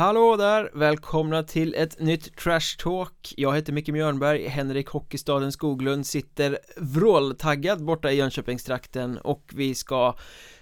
[0.00, 0.70] Hallå där!
[0.74, 7.84] Välkomna till ett nytt Trash Talk Jag heter Micke Mjörnberg, Henrik Hockeystaden Skoglund sitter vråltaggad
[7.84, 10.14] borta i Jönköpingstrakten och vi ska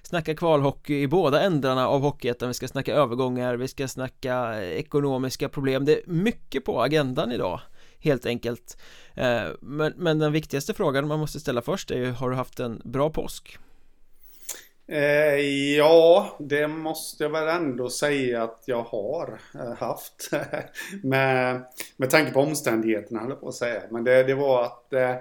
[0.02, 4.78] snacka kvalhockey i båda ändarna av Hockeyettan Vi ska snacka övergångar, vi ska snacka eh,
[4.78, 7.60] ekonomiska problem Det är mycket på agendan idag
[7.98, 8.78] Helt enkelt
[9.14, 12.60] eh, men, men den viktigaste frågan man måste ställa först är ju Har du haft
[12.60, 13.58] en bra påsk?
[14.90, 15.40] Eh,
[15.76, 20.30] ja, det måste jag väl ändå säga att jag har eh, haft.
[21.02, 21.64] med,
[21.96, 23.82] med tanke på omständigheterna, höll jag på att säga.
[23.90, 25.14] Men det, det var att eh,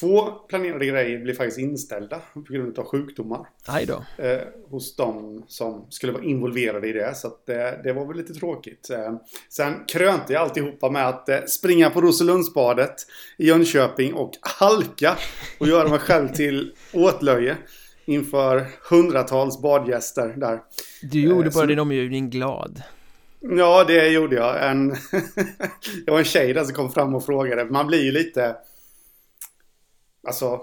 [0.00, 3.48] två planerade grejer blev faktiskt inställda på grund av sjukdomar.
[3.66, 4.24] Aj då.
[4.24, 7.14] Eh, hos de som skulle vara involverade i det.
[7.14, 8.90] Så att, eh, det var väl lite tråkigt.
[8.90, 9.16] Eh,
[9.48, 12.94] sen krönte jag alltihopa med att springa på Roselundsbadet
[13.38, 15.16] i Jönköping och halka
[15.60, 17.56] och göra mig själv till åtlöje
[18.06, 20.62] inför hundratals badgäster där.
[21.02, 21.66] Du gjorde bara så...
[21.66, 22.82] din omgivning glad.
[23.40, 24.70] Ja, det gjorde jag.
[24.70, 24.88] En
[26.06, 27.64] det var en tjej där som kom fram och frågade.
[27.64, 28.56] Man blir ju lite...
[30.28, 30.60] Alltså...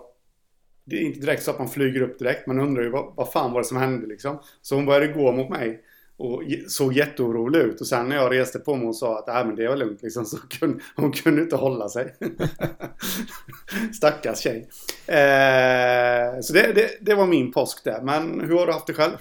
[0.85, 2.47] Det är inte direkt så att man flyger upp direkt.
[2.47, 4.39] Man undrar ju vad, vad fan var det som hände liksom.
[4.61, 5.83] Så hon började gå mot mig.
[6.17, 7.81] Och såg jätteorolig ut.
[7.81, 10.01] Och sen när jag reste på mig och sa att äh, men det var lugnt
[10.03, 10.25] liksom.
[10.25, 12.15] Så kunde, hon kunde inte hålla sig.
[13.93, 14.69] Stackars tjej.
[15.07, 18.01] Eh, så det, det, det, var min påsk där.
[18.01, 19.13] Men hur har du haft det själv?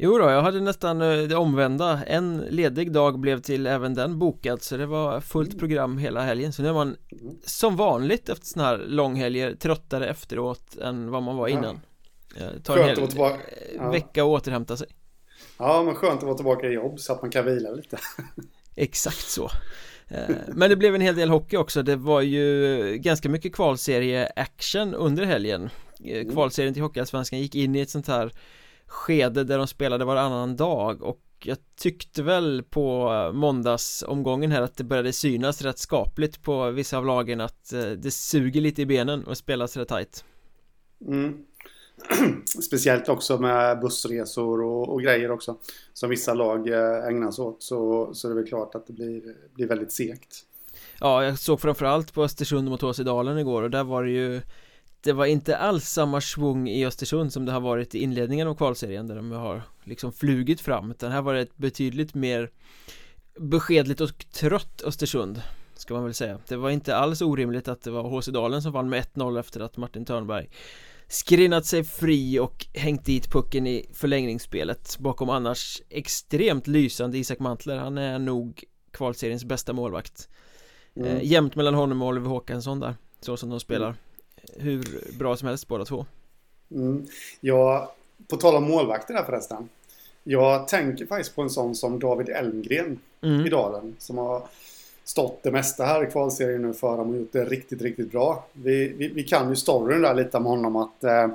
[0.00, 4.18] Jo då, jag hade nästan eh, det omvända En ledig dag blev till även den
[4.18, 5.58] bokad Så det var fullt mm.
[5.58, 7.36] program hela helgen Så nu är man mm.
[7.44, 11.80] som vanligt efter sådana här långhelger Tröttare efteråt än vad man var innan
[12.36, 12.44] ja.
[12.64, 13.08] Tar en hel
[13.76, 13.90] ja.
[13.90, 14.86] vecka att återhämta sig
[15.58, 17.98] Ja, men skönt att vara tillbaka i jobb så att man kan vila lite.
[18.74, 19.50] Exakt så.
[20.08, 24.94] Eh, men det blev en hel del hockey också, det var ju ganska mycket kvalserie-action
[24.94, 25.70] under helgen
[26.04, 26.32] eh, mm.
[26.32, 28.32] Kvalserien till Hockeyallsvenskan gick in i ett sånt här
[28.86, 34.84] skede där de spelade varannan dag och jag tyckte väl på måndagsomgången här att det
[34.84, 39.24] började synas rätt skapligt på vissa av lagen att eh, det suger lite i benen
[39.24, 40.24] och spelas rätt tajt
[41.06, 41.44] mm.
[42.62, 45.56] Speciellt också med bussresor och, och, grejer också.
[45.92, 47.62] Som vissa lag eh, ägnar sig åt.
[47.62, 49.22] Så, så det är väl klart att det blir,
[49.54, 50.44] blir väldigt segt.
[51.00, 54.40] Ja, jag såg framförallt på Östersund mot Åsedalen igår och där var det ju
[55.00, 58.54] Det var inte alls samma svung i Östersund som det har varit i inledningen av
[58.54, 62.50] kvalserien där de har liksom flugit fram utan här var det ett betydligt mer
[63.38, 65.42] beskedligt och trött Östersund
[65.74, 68.88] Ska man väl säga Det var inte alls orimligt att det var Håsedalen som vann
[68.88, 70.48] med 1-0 efter att Martin Törnberg
[71.08, 77.76] skrinnat sig fri och hängt dit pucken i förlängningsspelet bakom annars extremt lysande Isak Mantler
[77.76, 80.28] han är nog kvalseriens bästa målvakt
[80.96, 81.08] mm.
[81.08, 83.94] eh, jämnt mellan honom och Oliver Håkansson där så som de spelar
[84.56, 84.82] hur
[85.18, 86.06] bra som helst båda två
[86.70, 87.06] mm.
[87.40, 87.94] Ja,
[88.28, 89.68] på tal om målvakter där förresten
[90.24, 93.46] jag tänker faktiskt på en sån som David Elmgren mm.
[93.46, 94.42] i Dalen som har
[95.08, 98.46] stått det mesta här i kvalserien nu för dem och gjort det riktigt, riktigt bra.
[98.52, 101.28] Vi, vi, vi kan ju storyn där lite om honom att eh,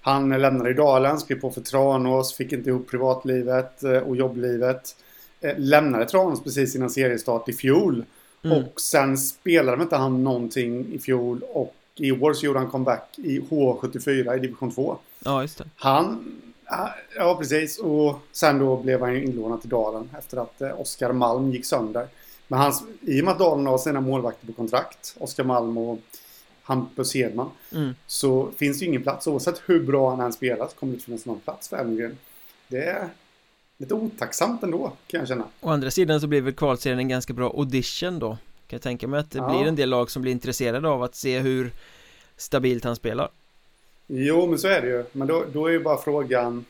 [0.00, 4.96] han lämnade i Dalen, skrev på för Tranås, fick inte ihop privatlivet eh, och jobblivet.
[5.40, 8.04] Eh, lämnade Tranås precis innan seriestart i fjol.
[8.44, 8.58] Mm.
[8.58, 13.18] Och sen spelade inte han någonting i fjol och i år så gjorde han comeback
[13.18, 14.96] i H74 i division 2.
[15.24, 15.64] Ja, just det.
[15.76, 16.24] Han
[17.16, 17.78] Ja, precis.
[17.78, 22.06] Och sen då blev han inlånad till Dalen efter att eh, Oskar Malm gick sönder.
[22.52, 25.98] Men hans, i och med att Dalen har sina målvakter på kontrakt, Oskar Malm och
[26.62, 27.94] Hampus Hedman, mm.
[28.06, 29.26] så finns det ju ingen plats.
[29.26, 32.18] Oavsett hur bra han än spelar så kommer det inte finnas någon plats för Elmgren.
[32.68, 33.08] Det är
[33.78, 35.44] lite otacksamt ändå, kan jag känna.
[35.60, 38.28] Å andra sidan så blir väl kvalserien en ganska bra audition då.
[38.66, 39.48] Kan jag tänka mig att det ja.
[39.48, 41.72] blir en del lag som blir intresserade av att se hur
[42.36, 43.30] stabilt han spelar.
[44.06, 45.04] Jo, men så är det ju.
[45.12, 46.64] Men då, då är ju bara frågan,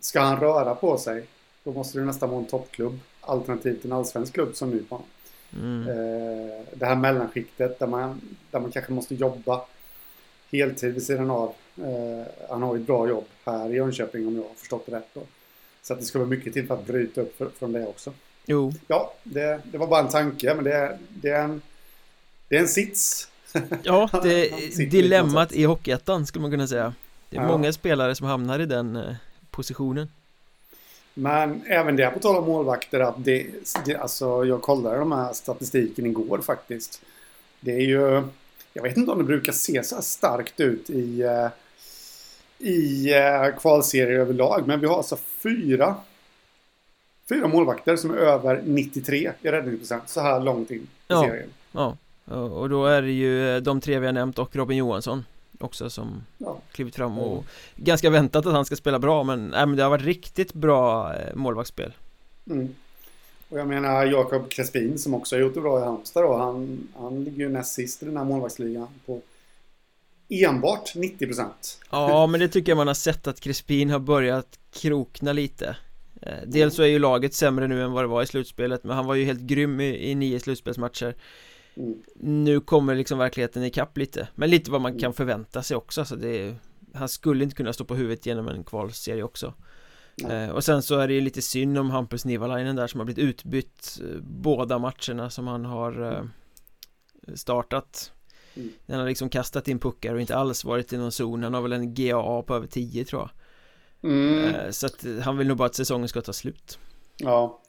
[0.00, 1.26] ska han röra på sig?
[1.64, 5.02] Då måste det nästan vara en toppklubb alternativt en allsvensk klubb som Nykvarn.
[5.54, 5.88] Mm.
[5.88, 8.20] Eh, det här mellanskiktet där man,
[8.50, 9.60] där man kanske måste jobba
[10.52, 11.54] heltid vid sidan av.
[11.76, 14.96] Eh, han har ju ett bra jobb här i Jönköping om jag har förstått det
[14.96, 15.22] rätt då.
[15.82, 18.12] Så att det ska vara mycket till för att bryta upp från det också.
[18.46, 18.72] Jo.
[18.86, 21.62] Ja, det, det var bara en tanke men det, det, är, en,
[22.48, 23.28] det är en sits.
[23.82, 24.50] Ja, det
[24.90, 26.94] dilemmat i Hockeyettan skulle man kunna säga.
[27.30, 27.48] Det är ja.
[27.48, 29.14] många spelare som hamnar i den eh,
[29.50, 30.08] positionen.
[31.18, 33.46] Men även det på tal om målvakter att det,
[33.86, 37.02] det, alltså jag kollade de här statistiken igår faktiskt.
[37.60, 38.22] Det är ju,
[38.72, 41.48] jag vet inte om det brukar se så här starkt ut i, eh,
[42.58, 44.66] i eh, kvalserier överlag.
[44.66, 45.94] Men vi har alltså fyra,
[47.28, 51.50] fyra målvakter som är över 93 i räddningsprocent så här långt in i ja, serien.
[51.72, 51.96] Ja,
[52.30, 55.24] och då är det ju de tre vi har nämnt och Robin Johansson
[55.58, 56.58] också som ja.
[56.72, 57.44] klivit fram och mm.
[57.76, 61.14] ganska väntat att han ska spela bra men, nej, men det har varit riktigt bra
[61.14, 61.92] eh, målvaktsspel
[62.50, 62.74] mm.
[63.48, 66.36] Och jag menar Jakob Crespin som också har gjort det bra i Halmstad då.
[66.36, 69.20] Han, han ligger ju näst sist i den här målvaktsligan på
[70.28, 71.46] enbart 90%.
[71.90, 75.76] Ja, men det tycker jag man har sett att Crespin har börjat krokna lite.
[76.22, 78.96] Eh, dels så är ju laget sämre nu än vad det var i slutspelet Men
[78.96, 81.14] han var ju helt grym i, i nio slutspelsmatcher
[81.78, 82.02] mm.
[82.20, 85.00] Nu kommer liksom verkligheten ikapp lite Men lite vad man mm.
[85.00, 86.54] kan förvänta sig också så det
[86.94, 89.54] Han skulle inte kunna stå på huvudet genom en kvalserie också
[90.28, 93.04] eh, Och sen så är det ju lite synd om Hampus Nivalainen där som har
[93.04, 96.24] blivit utbytt eh, Båda matcherna som han har eh,
[97.34, 98.12] Startat
[98.54, 98.72] mm.
[98.88, 101.62] Han har liksom kastat in puckar och inte alls varit i någon zon Han har
[101.62, 103.30] väl en GAA på över 10 tror jag
[104.02, 104.54] Mm.
[104.54, 106.78] Eh, så att han vill nog bara att säsongen ska ta slut.
[107.16, 107.60] Ja.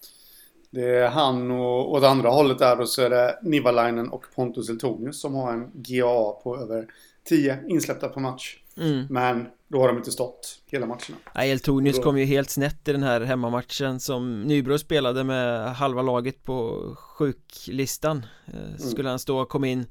[0.71, 4.69] Det är han och åt andra hållet där då så är det Nivalainen och Pontus
[4.69, 6.88] Eltonius som har en GA på över
[7.24, 8.57] 10 insläppta per match.
[8.77, 9.07] Mm.
[9.10, 11.18] Men då har de inte stått hela matcherna.
[11.36, 12.04] Nej, Eltonius då...
[12.04, 16.81] kom ju helt snett i den här hemmamatchen som Nybro spelade med halva laget på
[16.98, 18.25] sjuklistan.
[18.45, 18.77] Eh, mm.
[18.77, 19.10] Skulle mm.
[19.10, 19.86] han stå och komma in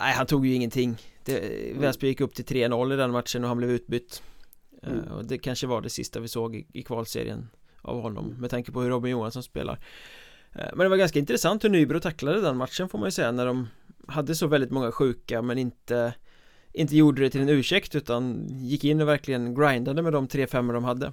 [0.00, 0.96] Nej, han tog ju ingenting.
[1.24, 1.80] Det, mm.
[1.80, 4.22] Väsby gick upp till 3-0 i den matchen och han blev utbytt.
[4.82, 4.98] Mm.
[4.98, 7.48] Eh, och det kanske var det sista vi såg i, i kvalserien
[7.82, 8.40] av honom mm.
[8.40, 9.78] med tanke på hur Robin Johansson spelar
[10.54, 13.32] eh, Men det var ganska intressant hur Nybro tacklade den matchen får man ju säga
[13.32, 13.68] när de
[14.08, 16.14] hade så väldigt många sjuka men inte
[16.72, 20.46] inte gjorde det till en ursäkt utan gick in och verkligen grindade med de tre
[20.46, 21.12] femmor de hade.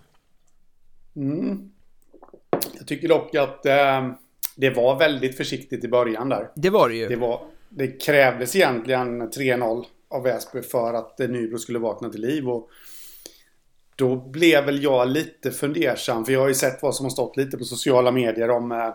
[1.16, 1.72] Mm.
[2.78, 4.10] Jag tycker dock att eh,
[4.56, 6.52] det var väldigt försiktigt i början där.
[6.56, 7.08] Det var det ju.
[7.08, 12.50] Det, var, det krävdes egentligen 3-0 av Väsby för att Nybro skulle vakna till liv
[12.50, 12.70] och
[13.96, 16.26] då blev väl jag lite fundersam.
[16.26, 18.94] För jag har ju sett vad som har stått lite på sociala medier om eh,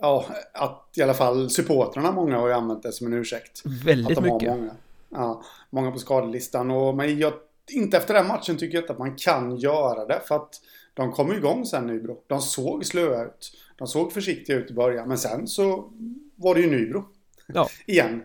[0.00, 3.62] Ja, att i alla fall supportrarna många har ju använt det som en ursäkt.
[3.84, 4.50] Väldigt att de mycket.
[4.50, 4.74] Har många,
[5.08, 6.70] ja, många på skadelistan.
[6.70, 7.32] Och, men jag,
[7.70, 10.20] inte efter den matchen tycker jag inte att man kan göra det.
[10.28, 10.60] För att
[10.94, 12.22] de kom igång sen Nybro.
[12.26, 13.52] De såg slöa ut.
[13.76, 15.08] De såg försiktiga ut i början.
[15.08, 15.92] Men sen så
[16.36, 17.04] var det ju Nybro.
[17.46, 17.68] Ja.
[17.86, 18.22] Igen.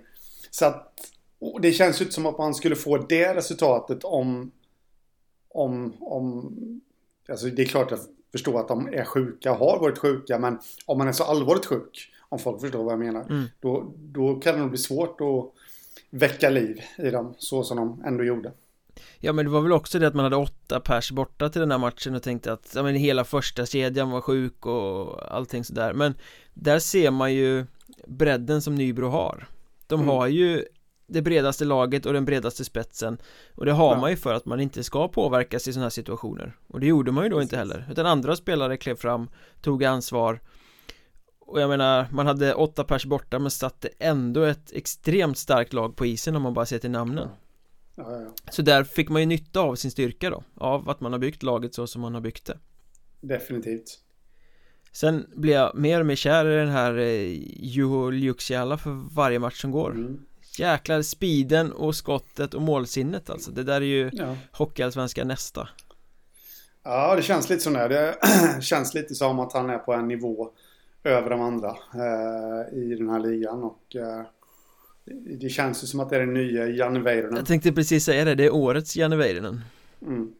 [0.51, 0.93] Så att
[1.61, 4.51] det känns ju inte som att man skulle få det resultatet om
[5.53, 6.53] om, om
[7.29, 10.97] alltså det är klart att förstå att de är sjuka, har varit sjuka, men om
[10.97, 13.45] man är så allvarligt sjuk, om folk förstår vad jag menar, mm.
[13.59, 15.51] då, då kan det nog bli svårt att
[16.09, 18.51] väcka liv i dem, så som de ändå gjorde.
[19.19, 21.71] Ja men det var väl också det att man hade åtta pers borta till den
[21.71, 25.93] här matchen och tänkte att ja, men hela första kedjan var sjuk och allting sådär
[25.93, 26.13] men
[26.53, 27.65] där ser man ju
[28.07, 29.47] bredden som Nybro har
[29.87, 30.09] de mm.
[30.09, 30.65] har ju
[31.13, 33.17] det bredaste laget och den bredaste spetsen.
[33.55, 34.01] Och det har ja.
[34.01, 36.55] man ju för att man inte ska påverkas i sådana här situationer.
[36.67, 37.45] Och det gjorde man ju då Precis.
[37.45, 37.87] inte heller.
[37.91, 39.29] Utan andra spelare klev fram
[39.61, 40.39] tog ansvar.
[41.39, 45.95] Och jag menar man hade åtta pers borta men satte ändå ett extremt starkt lag
[45.95, 47.27] på isen om man bara ser till namnen.
[47.27, 47.37] Ja.
[47.95, 51.19] Ja, så där fick man ju nytta av sin styrka då av att man har
[51.19, 52.57] byggt laget så som man har byggt det.
[53.21, 53.99] Definitivt.
[54.91, 59.39] Sen blir jag mer och mer kär i den här eh, Juho Liuksiala för varje
[59.39, 59.91] match som går.
[59.91, 60.19] Mm.
[60.57, 63.51] Jäklar speeden och skottet och målsinnet alltså.
[63.51, 64.35] Det där är ju ja.
[64.51, 65.69] Hockeyallsvenska nästa.
[66.83, 68.15] Ja det känns lite sådär Det
[68.61, 70.51] känns lite som att han är på en nivå
[71.03, 74.21] Över de andra eh, I den här ligan och eh,
[75.39, 77.35] Det känns ju som att det är den nya Janne Väyrynen.
[77.35, 79.61] Jag tänkte precis säga det, det är årets Janne Väyrynen.
[80.01, 80.33] Mm.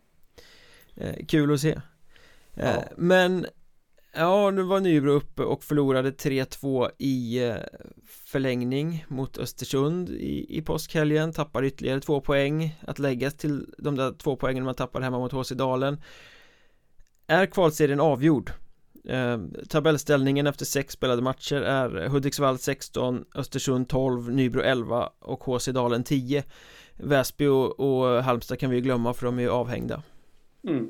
[0.96, 1.72] eh, Kul att se.
[2.53, 2.84] Eh, ja.
[2.98, 3.46] Men
[4.15, 7.55] Ja, nu var Nybro uppe och förlorade 3-2 i eh,
[8.05, 11.34] förlängning mot Östersund i, i påskhelgen.
[11.34, 12.79] Tappar ytterligare två poäng.
[12.88, 16.01] Att läggas till de där två poängen man tappar hemma mot HC Dalen.
[17.27, 18.51] Är kvalserien avgjord?
[19.05, 19.38] Eh,
[19.70, 26.03] tabellställningen efter sex spelade matcher är Hudiksvall 16, Östersund 12, Nybro 11 och HC Dalen
[26.03, 26.43] 10
[26.98, 30.03] Väsby och, och Halmstad kan vi ju glömma för de är ju avhängda.
[30.67, 30.89] Mm.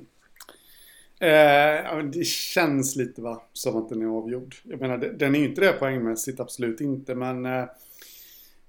[1.23, 4.55] Eh, det känns lite va, som att den är avgjord.
[4.63, 7.15] Jag menar, den är ju inte det poängmässigt, absolut inte.
[7.15, 7.65] Men eh,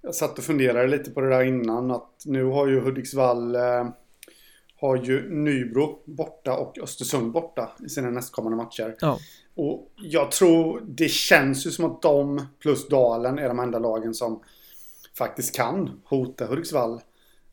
[0.02, 1.90] jag satt och funderade lite på det där innan.
[1.90, 3.88] Att nu har ju Hudiksvall eh,
[4.80, 8.96] har ju Nybro borta och Östersund borta i sina nästkommande matcher.
[9.00, 9.18] Ja.
[9.54, 14.14] Och jag tror, det känns ju som att de plus Dalen är de enda lagen
[14.14, 14.42] som
[15.18, 17.00] faktiskt kan hota Hudiksvall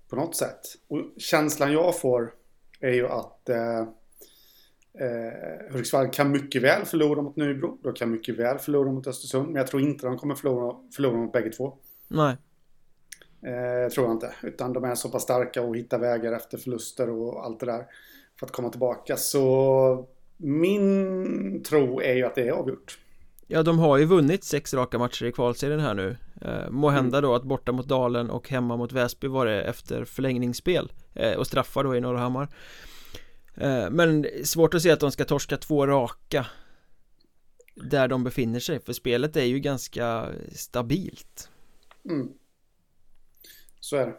[0.10, 0.60] på något sätt.
[0.88, 2.34] Och känslan jag får
[2.80, 3.86] är ju att eh,
[5.00, 7.78] Eh, Hudiksvall kan mycket väl förlora mot Nybro.
[7.84, 9.48] De kan mycket väl förlora mot Östersund.
[9.48, 11.74] Men jag tror inte de kommer förlora, förlora mot bägge två.
[12.08, 12.38] Nej.
[13.46, 14.34] Eh, tror jag inte.
[14.44, 17.86] Utan de är så pass starka och hittar vägar efter förluster och allt det där.
[18.40, 19.18] För att komma tillbaka.
[19.18, 20.08] Så
[20.38, 23.00] min tro är ju att det är avgjort.
[23.48, 27.18] Ja, de har ju vunnit sex raka matcher i kvalserien här nu eh, Må hända
[27.18, 27.30] mm.
[27.30, 31.48] då att borta mot Dalen och hemma mot Väsby var det efter förlängningsspel eh, Och
[31.48, 33.01] straffar då i Norrhammar Eh,
[33.92, 36.46] men svårt att se att de ska torska två raka
[37.76, 41.50] där de befinner sig för spelet är ju ganska stabilt
[42.10, 42.30] mm.
[43.80, 44.16] Så är det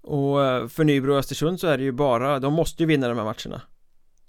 [0.00, 3.08] Och eh, för Nybro och Östersund så är det ju bara, de måste ju vinna
[3.08, 3.62] de här matcherna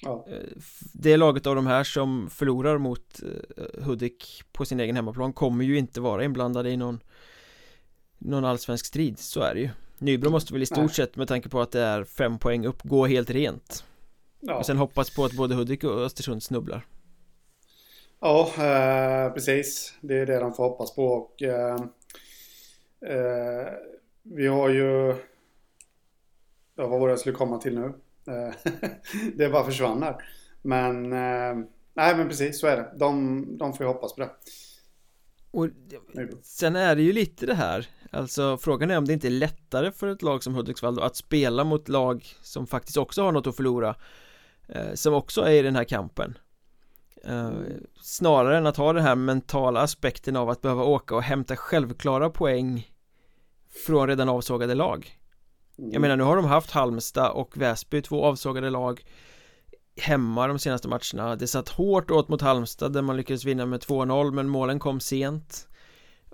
[0.01, 0.25] ja.
[0.29, 0.47] Eh,
[0.93, 5.65] det laget av de här som förlorar mot eh, Hudik på sin egen hemmaplan kommer
[5.65, 6.99] ju inte vara inblandade i någon
[8.21, 9.69] någon allsvensk strid, så är det ju
[10.01, 12.81] Nybro måste väl i stort sett med tanke på att det är fem poäng upp
[12.83, 13.83] gå helt rent.
[14.39, 14.55] Ja.
[14.55, 16.85] och sen hoppas på att både Hudik och Östersund snubblar.
[18.19, 19.93] Ja, eh, precis.
[20.01, 21.75] Det är det de får hoppas på och eh,
[23.05, 23.67] eh,
[24.23, 25.15] vi har ju
[26.75, 27.93] ja, vad var det jag skulle komma till nu?
[28.27, 28.71] Eh,
[29.35, 30.15] det bara försvann här.
[30.61, 32.93] Men eh, nej men precis så är det.
[32.95, 34.29] De, de får ju hoppas på det
[35.51, 35.67] och
[36.43, 39.91] sen är det ju lite det här Alltså frågan är om det inte är lättare
[39.91, 43.47] för ett lag som Hudiksvall då att spela mot lag som faktiskt också har något
[43.47, 43.95] att förlora
[44.67, 46.37] eh, Som också är i den här kampen.
[47.23, 47.51] Eh,
[48.01, 52.29] Snarare än att ha den här mentala aspekten av att behöva åka och hämta självklara
[52.29, 52.89] poäng
[53.85, 55.17] Från redan avsågade lag.
[55.75, 56.01] Jag mm.
[56.01, 59.05] menar nu har de haft Halmstad och Väsby, två avsågade lag
[59.99, 61.35] Hemma de senaste matcherna.
[61.35, 64.99] Det satt hårt åt mot Halmstad där man lyckades vinna med 2-0 men målen kom
[64.99, 65.67] sent.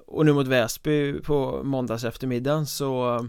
[0.07, 3.19] Och nu mot Väsby på måndags eftermiddagen så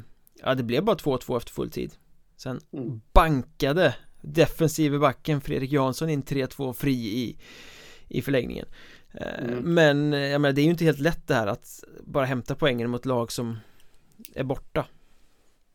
[0.43, 1.95] Ja det blev bara 2-2 efter full tid.
[2.37, 3.01] Sen mm.
[3.13, 7.39] bankade defensive backen Fredrik Jansson in 3-2 fri i
[8.09, 8.67] I förlängningen.
[9.13, 9.75] Eh, mm.
[9.75, 12.91] Men jag menar det är ju inte helt lätt det här att bara hämta poängen
[12.91, 13.59] mot lag som
[14.35, 14.87] är borta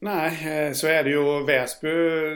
[0.03, 1.45] Nej, eh, så är det ju.
[1.45, 1.89] Väsby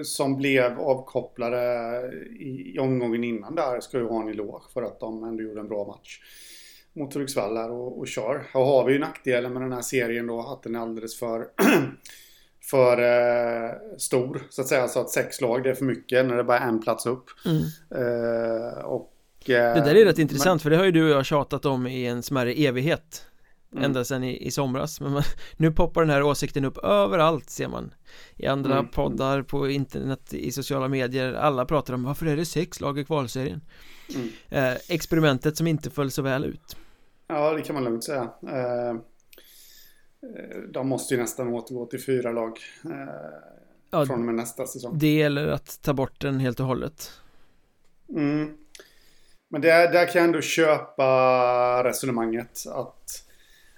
[0.04, 5.24] som blev avkopplade i omgången innan där ska ju ha en eloge för att de
[5.24, 6.20] ändå gjorde en bra match
[6.94, 8.48] mot Hudiksvall här och, och kör.
[8.54, 11.48] Här har vi ju nackdelen med den här serien då att den är alldeles för
[12.70, 14.88] för eh, stor så att säga.
[14.88, 17.26] Så att sex lag det är för mycket när det bara är en plats upp.
[17.46, 17.62] Mm.
[17.96, 19.14] Eh, och,
[19.50, 20.60] eh, det där är rätt intressant men...
[20.60, 23.26] för det har ju du och jag tjatat om i en smärre evighet.
[23.76, 23.86] Mm.
[23.86, 25.24] Ända sedan i, i somras Men man,
[25.58, 27.94] nu poppar den här åsikten upp överallt ser man
[28.36, 28.88] I andra mm.
[28.88, 33.06] poddar, på internet, i sociala medier Alla pratar om varför är det sex lag i
[33.06, 33.62] kvalserien
[34.16, 34.30] mm.
[34.50, 36.78] eh, Experimentet som inte föll så väl ut
[37.28, 38.30] Ja, det kan man lugnt säga.
[38.48, 38.96] Eh, eh,
[40.74, 42.92] de måste ju nästan återgå till fyra lag eh,
[43.90, 44.98] ja, från och med nästa säsong.
[45.00, 47.12] Det gäller att ta bort den helt och hållet.
[48.10, 48.58] Mm.
[49.50, 53.25] Men där, där kan jag ändå köpa resonemanget att,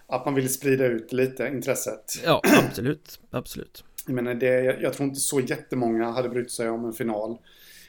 [0.08, 2.14] att man vill sprida ut lite intresset.
[2.26, 3.20] Ja, absolut.
[3.32, 3.84] absolut.
[4.06, 7.38] Jag menar, det, jag, jag tror inte så jättemånga hade brytt sig om en final.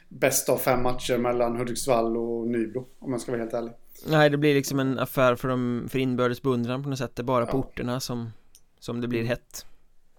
[0.09, 3.73] Bäst av fem matcher mellan Hudiksvall och Nybro, om jag ska vara helt ärlig.
[4.07, 7.21] Nej det blir liksom en affär för, dem, för inbördes beundran på något sätt Det
[7.21, 7.51] är bara ja.
[7.51, 8.31] på orterna som,
[8.79, 9.65] som det blir hett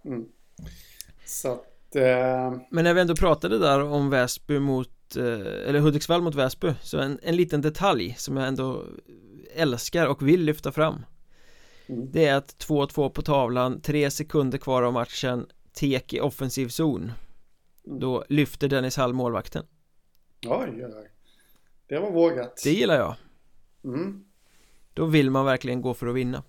[0.05, 0.25] mm.
[1.25, 2.61] Så att eh...
[2.71, 6.99] Men när vi ändå pratade där om Väsby mot eh, Eller Hudiksvall mot Väsby Så
[6.99, 8.85] en, en liten detalj som jag ändå
[9.55, 11.03] älskar och vill lyfta fram
[11.93, 12.11] mm.
[12.13, 17.13] Det är att 2-2 på tavlan, tre sekunder kvar av matchen Tek i offensiv zon
[17.87, 18.01] mm.
[18.01, 19.65] Då lyfter Dennis Hall målvakten
[20.47, 21.11] Oj, oj,
[21.87, 23.17] Det var vågat Det gillar jag
[23.85, 24.25] Mm.
[24.95, 26.43] Då vill man verkligen gå för att vinna.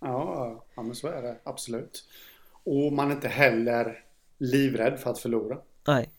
[0.00, 2.04] Ja, ja men så är det absolut.
[2.64, 4.04] Och man är inte heller
[4.38, 5.58] livrädd för att förlora.
[5.86, 6.10] Nej.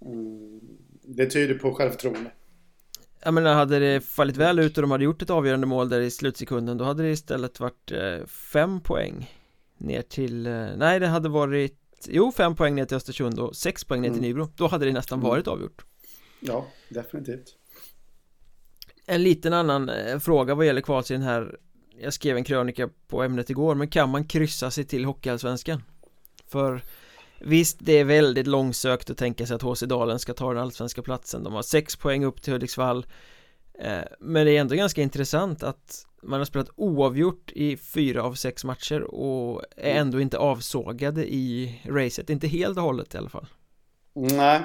[0.00, 0.60] Mm.
[1.02, 2.30] Det tyder på självförtroende.
[3.22, 6.00] Jag menar, hade det fallit väl ut och de hade gjort ett avgörande mål där
[6.00, 9.34] i slutsekunden då hade det istället varit eh, fem poäng
[9.78, 13.84] ner till, eh, nej det hade varit, jo fem poäng ner till Östersund och sex
[13.84, 14.28] poäng ner till mm.
[14.28, 14.48] Nybro.
[14.56, 15.30] Då hade det nästan mm.
[15.30, 15.84] varit avgjort.
[16.40, 17.56] Ja, definitivt.
[19.06, 21.58] En liten annan eh, fråga vad gäller kvalserien här
[22.00, 25.82] Jag skrev en krönika på ämnet igår men kan man kryssa sig till Hockeyallsvenskan?
[26.46, 26.82] För
[27.40, 31.02] Visst, det är väldigt långsökt att tänka sig att HC Dalen ska ta den allsvenska
[31.02, 31.44] platsen.
[31.44, 33.06] De har sex poäng upp till Hudiksvall.
[33.78, 38.34] Eh, Men det är ändå ganska intressant att man har spelat oavgjort i fyra av
[38.34, 40.00] sex matcher och är mm.
[40.00, 43.46] ändå inte avsågade i racet, inte helt och hållet i alla fall.
[44.14, 44.60] Nej.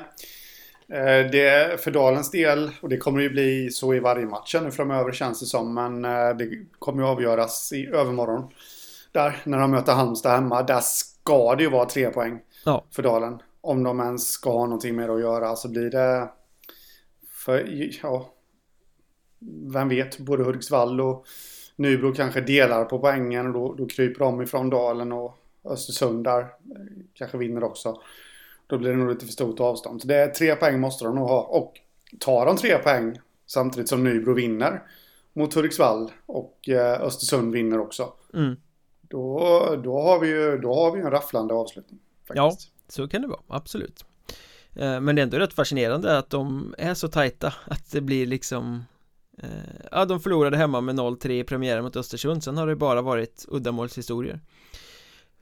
[0.90, 4.72] Eh, det för Dalens del, och det kommer ju bli så i varje match nu
[4.72, 6.50] framöver känns det som, men eh, det
[6.80, 8.52] kommer ju avgöras i övermorgon.
[9.12, 12.86] Där, när de möter Halmstad hemma, där ska det ju vara tre poäng ja.
[12.92, 13.42] för Dalen.
[13.62, 16.30] Om de ens ska ha någonting med det att göra så blir det...
[17.28, 17.70] För,
[18.04, 18.30] ja...
[19.74, 21.26] Vem vet, både Hudiksvall och
[21.76, 26.42] Nybro kanske delar på poängen och då, då kryper de ifrån Dalen och Östersund där
[26.42, 26.48] eh,
[27.14, 28.02] kanske vinner också.
[28.68, 30.02] Då blir det nog lite för stort avstånd.
[30.02, 31.42] Så det är tre poäng måste de nog ha.
[31.42, 31.74] Och
[32.20, 34.84] tar de tre poäng samtidigt som Nybro vinner
[35.34, 38.14] mot Hudiksvall och eh, Östersund vinner också.
[38.34, 38.56] Mm.
[39.02, 39.40] Då,
[39.84, 42.00] då, har vi ju då har vi en rafflande avslutning.
[42.36, 42.72] Faktiskt.
[42.76, 43.42] Ja, så kan det vara.
[43.48, 44.06] Absolut.
[44.76, 48.26] Eh, men det är ändå rätt fascinerande att de är så tajta att det blir
[48.26, 48.84] liksom
[49.38, 49.50] eh,
[49.92, 53.46] Ja, de förlorade hemma med 0-3 i premiären mot Östersund Sen har det bara varit
[53.48, 54.40] uddamålshistorier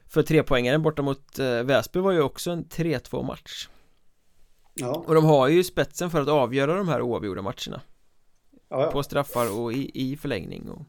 [0.07, 3.67] För trepoängaren borta mot eh, Väsby var ju också en 3-2 match
[4.73, 5.03] Ja.
[5.07, 7.81] Och de har ju spetsen för att avgöra de här oavgjorda matcherna
[8.69, 8.91] Ja, ja.
[8.91, 10.85] På straffar och i, i förlängning och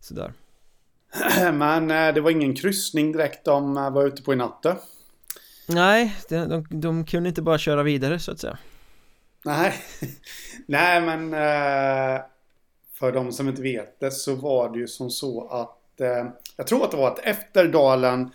[0.00, 0.32] sådär
[1.52, 4.76] Men eh, det var ingen kryssning direkt de eh, var ute på i natt då?
[5.68, 8.58] Nej, de, de, de kunde inte bara köra vidare så att säga
[9.44, 9.74] Nej,
[10.66, 12.20] Nej men eh,
[12.98, 15.80] för de som inte vet det så var det ju som så att
[16.56, 18.30] jag tror att det var att efter Dalen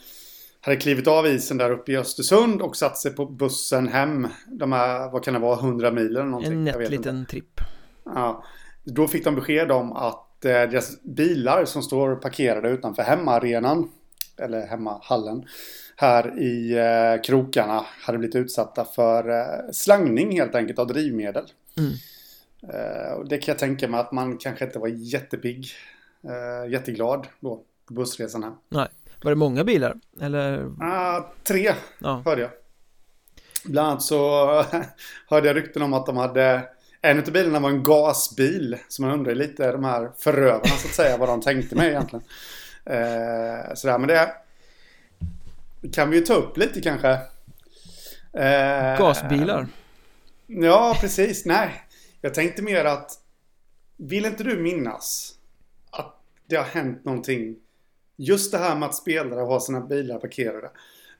[0.62, 4.28] hade klivit av isen där uppe i Östersund och satt sig på bussen hem.
[4.48, 6.54] De här, vad kan det vara, 100 mil eller någonting?
[6.54, 7.62] En nätt liten tripp
[8.06, 8.44] Ja,
[8.84, 13.92] då fick de besked om att eh, deras bilar som står parkerade utanför hemmaarenan,
[14.38, 15.46] eller hemmahallen,
[15.96, 21.46] här i eh, krokarna hade blivit utsatta för eh, slangning helt enkelt av drivmedel.
[21.78, 21.92] Mm.
[22.74, 25.68] Eh, och det kan jag tänka mig att man kanske inte var jättepigg,
[26.24, 28.54] eh, jätteglad då på bussresan hem.
[28.70, 28.88] Nej,
[29.24, 29.98] var det många bilar?
[30.22, 30.72] Eller?
[30.82, 32.52] Ah, tre Ja, hörde jag.
[33.66, 34.46] Bland annat så
[35.28, 36.70] hörde jag rykten om att de hade
[37.02, 38.78] en av bilarna var en gasbil.
[38.88, 42.26] Så man undrar lite de här förövarna så att säga vad de tänkte med egentligen.
[42.86, 44.32] Eh, sådär, men det
[45.94, 47.10] kan vi ju ta upp lite kanske.
[48.34, 49.68] Eh, gasbilar
[50.48, 51.46] Ja, precis.
[51.46, 51.84] Nej,
[52.22, 53.12] jag tänkte mer att
[53.98, 55.36] vill inte du minnas
[55.92, 56.16] att
[56.48, 57.56] det har hänt någonting?
[58.16, 60.70] Just det här med att spelare har sina bilar parkerade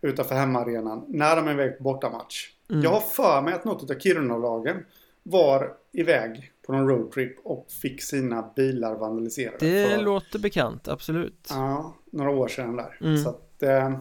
[0.02, 2.50] utanför hemmaarenan när de är iväg på bortamatch.
[2.70, 2.84] Mm.
[2.84, 4.86] Jag har för mig att något av Kiruna-lagen
[5.30, 9.58] var iväg på någon roadtrip och fick sina bilar vandaliserade.
[9.60, 12.98] Det för, låter bekant, absolut Ja, några år sedan där.
[13.02, 13.24] Mm.
[13.24, 14.00] Så att, eh,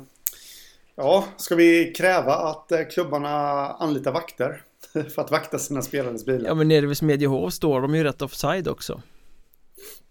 [0.94, 3.28] ja, ska vi kräva att eh, klubbarna
[3.72, 4.62] anlitar vakter
[5.14, 6.48] för att vakta sina spelares bilar?
[6.48, 9.02] Ja men nere vid Smedjehof står de ju rätt offside också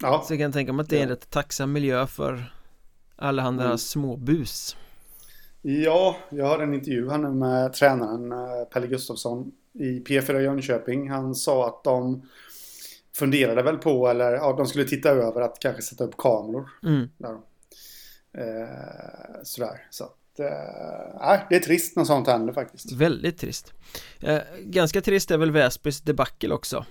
[0.01, 2.53] Ja, Så jag kan tänka mig att det är en rätt tacksam miljö för
[3.15, 3.77] allehanda Mm.
[3.77, 4.75] små bus
[5.61, 11.09] Ja, jag hörde en intervju här nu med tränaren eh, Pelle Gustafsson i P4 Jönköping.
[11.09, 12.27] Han sa att de
[13.15, 16.69] funderade väl på, eller ja, de skulle titta över att kanske sätta upp kameror.
[16.83, 17.09] mm.
[17.17, 17.37] Där.
[18.37, 22.91] Eh, sådär, så att, eh, det är trist när sånt händer faktiskt.
[22.91, 23.73] Väldigt trist
[24.19, 26.85] eh, Ganska trist är väl Väsbys debacle också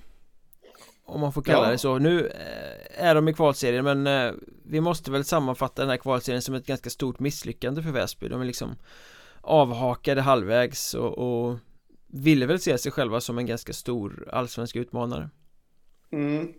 [1.05, 1.70] Om man får kalla Ja.
[1.70, 4.33] det så Nu eh, är de i kvalserien men eh,
[4.64, 8.40] Vi måste väl sammanfatta den här kvalserien som ett ganska stort misslyckande för Väsby De
[8.40, 8.77] är liksom
[9.40, 11.59] Avhakade halvvägs och, och
[12.16, 15.31] Ville väl se sig själva som en ganska stor allsvensk utmanare
[16.12, 16.52] Mm.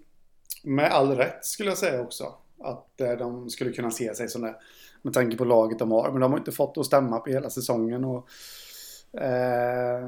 [0.63, 2.23] Med all rätt skulle jag säga också.
[2.63, 4.55] Att eh, de skulle kunna se sig som det.
[5.01, 6.11] Med tanke på laget de har.
[6.11, 8.05] Men de har inte fått att stämma på hela säsongen.
[8.05, 8.29] Och,
[9.21, 10.03] eh,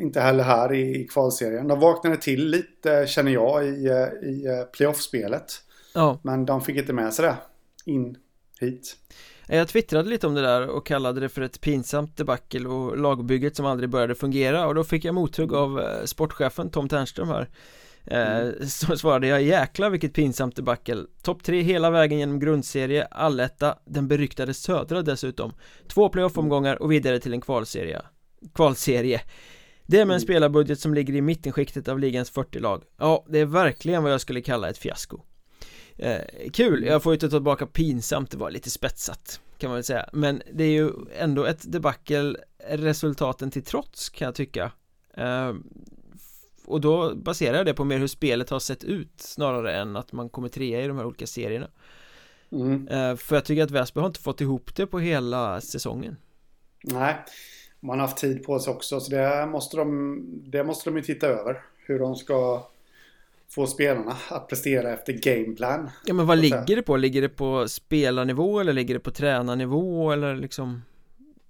[0.00, 1.68] inte heller här i, i kvalserien.
[1.68, 5.52] De vaknade till lite känner jag i, eh, i eh, playoffspelet.
[5.94, 7.36] Ja, Men de fick inte med sig det
[7.92, 8.16] in
[8.60, 8.96] hit.
[9.48, 13.56] Jag twittrade lite om det där och kallade det för ett pinsamt debacle och lagbygget
[13.56, 17.48] som aldrig började fungera och då fick jag mothugg av eh, sportchefen Tom Ternström här.
[18.06, 21.04] Eh, så svarade jag jäkla vilket pinsamt debacle.
[21.22, 25.52] Topp tre hela vägen genom grundserie, alletta, den beryktade södra dessutom.
[25.88, 28.02] Två playoff-omgångar och vidare till en kvalserie.
[28.54, 29.20] Kvalserie.
[29.86, 33.38] Det är med en spelarbudget som ligger i mittenskiktet av ligans 40 lag Ja, det
[33.38, 35.20] är verkligen vad jag skulle kalla ett fiasko
[35.96, 39.84] eh, Kul, jag får ju ta tillbaka pinsamt, det var lite spetsat Kan man väl
[39.84, 42.36] säga, men det är ju ändå ett debacle
[42.68, 44.72] resultaten till trots kan jag tycka
[45.16, 45.52] eh,
[46.66, 50.12] och då baserar jag det på mer hur spelet har sett ut snarare än att
[50.12, 51.68] man kommer trea i de här olika serierna
[52.54, 52.88] Mm.
[52.88, 56.16] Eh, För jag tycker att Väsby har inte fått ihop det på hela säsongen
[56.82, 57.16] Nej,
[57.80, 59.00] man har haft tid på sig också.
[59.00, 61.62] Så det måste de, det måste de ju titta över.
[61.86, 62.66] Hur de ska
[63.50, 65.90] få spelarna att prestera efter gameplan.
[66.04, 66.96] Ja men vad ligger det på?
[66.96, 70.82] Ligger det på spelarnivå eller ligger det på tränarnivå eller liksom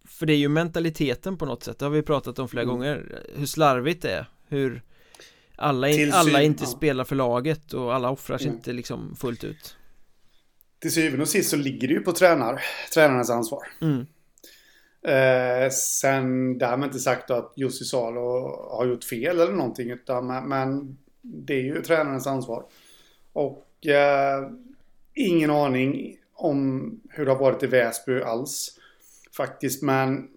[0.04, 2.74] För det är ju mentaliteten på något sätt, det har vi pratat om flera Mm.
[2.76, 4.82] gånger Hur slarvigt det är Hur
[5.56, 6.68] alla, in, Tillsyn, alla inte ja.
[6.70, 8.56] spelar för laget och alla offrar sig Mm.
[8.56, 9.76] inte liksom fullt ut
[10.78, 12.62] Till syvende och sist så ligger det ju på tränar,
[12.94, 13.62] tränarnas ansvar.
[13.80, 14.06] mm.
[15.06, 18.20] Eh, sen därmed inte sagt att Jussi Salo
[18.70, 19.90] har gjort fel eller någonting.
[19.90, 22.64] Utan, men det är ju tränarens ansvar.
[23.32, 24.50] Och eh,
[25.14, 28.78] ingen aning om hur det har varit i Väsby alls.
[29.36, 30.28] Faktiskt, men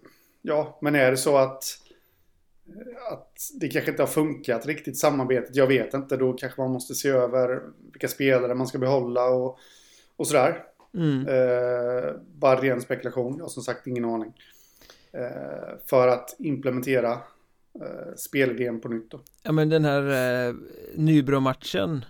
[0.42, 1.64] ja, men är det så att
[3.10, 5.56] att det kanske inte har funkat riktigt samarbetet.
[5.56, 6.16] Jag vet inte.
[6.16, 9.58] Då kanske man måste se över vilka spelare man ska behålla och,
[10.16, 10.64] och sådär.
[10.94, 11.28] Mm.
[11.28, 13.36] Eh, bara ren spekulation.
[13.36, 14.32] Jag har som sagt ingen aning.
[15.12, 17.18] Eh, för att implementera
[17.80, 19.20] eh, spelidén på nytt då.
[19.42, 20.02] Ja men den här
[20.48, 20.54] eh,
[20.94, 22.04] Nybro-matchen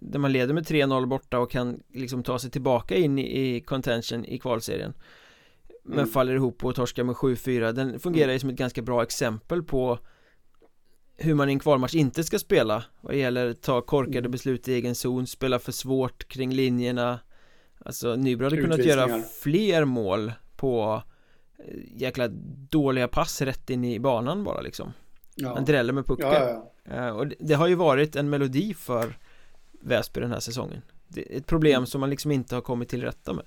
[0.00, 3.60] där man leder med 3-0 borta och kan liksom ta sig tillbaka in i, i
[3.60, 4.94] contention i kvalserien
[5.84, 6.10] men mm.
[6.10, 9.98] faller ihop och torskar med 7-4 den fungerar ju som ett ganska bra exempel på
[11.16, 14.30] hur man i en kvalmatch inte ska spela vad gäller ta korkade mm.
[14.30, 17.20] beslut i egen zon, spela för svårt kring linjerna
[17.84, 21.02] Alltså Nybro hade kunnat göra fler mål på
[21.58, 22.28] eh, jäkla
[22.70, 24.92] dåliga pass rätt in i banan bara liksom
[25.42, 25.54] ja.
[25.54, 28.74] Han dräller med pucken ja, ja, uh, Och det, det, har ju varit en melodi
[28.74, 29.18] för
[29.80, 31.86] Väsby den här säsongen Det är ett problem mm.
[31.86, 33.44] som man liksom inte har kommit till rätta med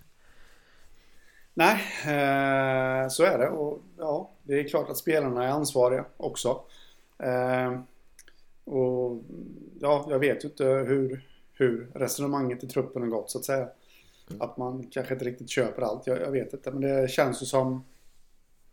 [1.54, 6.62] Nej, eh, så är det och ja, det är klart att spelarna är ansvariga också
[7.20, 7.80] eh,
[8.64, 9.24] Och
[9.80, 13.68] ja, jag vet ju inte hur, hur resonemanget i truppen har gått så att säga
[14.30, 14.42] Mm.
[14.42, 16.72] Att man kanske inte riktigt köper allt, jag, jag, vet inte.
[16.72, 17.84] Men det känns ju som,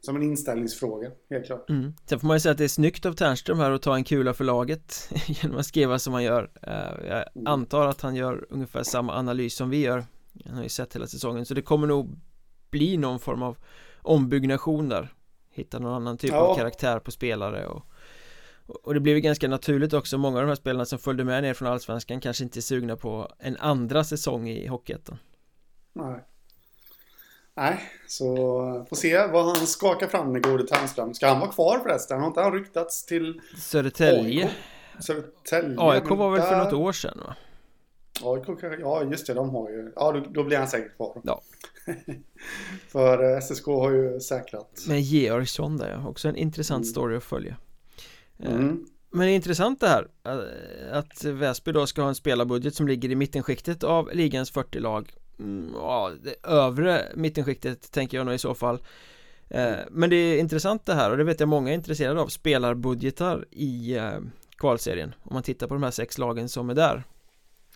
[0.04, 1.70] som en inställningsfråga, helt klart.
[1.70, 1.94] Mm.
[2.06, 4.04] Sen får man ju säga att det är snyggt av Ternström här att ta en
[4.04, 6.50] kula för laget genom att skriva som han gör.
[6.62, 7.46] Eh, jag mm.
[7.46, 10.04] antar att han gör ungefär samma analys som vi gör.
[10.44, 12.20] Han har ju sett hela säsongen, så det kommer nog
[12.70, 13.56] bli någon form av
[14.02, 15.14] ombyggnation där.
[15.50, 16.36] Hitta någon annan typ ja.
[16.38, 17.86] av karaktär på spelare och
[18.66, 21.42] och det blev ju ganska naturligt också, många av de här spelarna som följde med
[21.42, 25.18] ner från Allsvenskan kanske inte är sugna på en andra säsong i Hockeyettan
[25.92, 26.24] Nej.
[27.56, 28.36] Nej, så
[28.88, 31.14] får se vad han skakar fram den gode Ternström.
[31.14, 32.20] Ska han vara kvar förresten?
[32.20, 34.44] Har inte han ryktats till Södertälje?
[34.44, 34.52] AIK?
[35.00, 37.36] Södertälje AIK var väl för något år sedan va?
[38.22, 41.20] AIK ja just det, de har ju, ja då, då blir han säkert kvar.
[41.24, 41.42] Ja.
[42.88, 44.84] för eh, SSK har ju säkrat.
[44.88, 46.90] Med Georgsson där, också en intressant mm.
[46.90, 47.56] story att följa.
[48.38, 48.86] Eh, mm.
[49.10, 52.88] Men det är intressant det här eh, Att Väsby då ska ha en spelarbudget som
[52.88, 55.14] ligger i mittenskiktet av ligans 40 lag
[55.74, 58.82] ja, det övre mittenskiktet tänker jag nog i så fall
[59.48, 62.26] eh, Men det är intressant det här och det vet jag många är intresserade av
[62.26, 64.18] Spelarbudgetar i eh,
[64.56, 67.02] kvalserien Om man tittar på de här sex lagen som är där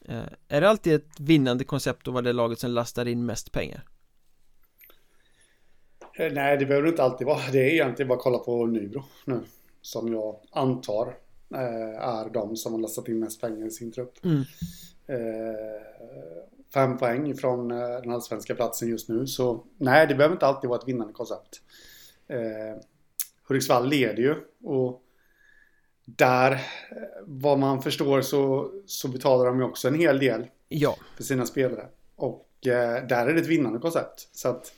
[0.09, 3.53] eh, Är det alltid ett vinnande koncept att vara det laget som lastar in mest
[3.53, 3.85] pengar?
[6.19, 7.41] Nej, det behöver inte alltid vara.
[7.53, 9.41] Det är egentligen bara att kolla på Nybro nu.
[9.81, 11.15] Som jag antar
[12.01, 14.25] är de som har lastat in mest pengar i sin trupp.
[14.25, 14.45] Mm
[16.75, 19.27] fem poäng från eh, den allsvenska platsen just nu.
[19.27, 21.63] Så nej, det behöver inte alltid vara ett vinnande koncept.
[22.29, 22.83] Eh,
[23.49, 25.03] Hudiksvall leder ju och
[26.05, 26.59] där, eh,
[27.23, 30.97] vad man förstår så, så betalar de ju också en hel del ja.
[31.17, 31.89] för sina spelare.
[32.17, 34.29] Och eh, där är det ett vinnande koncept.
[34.33, 34.73] Så att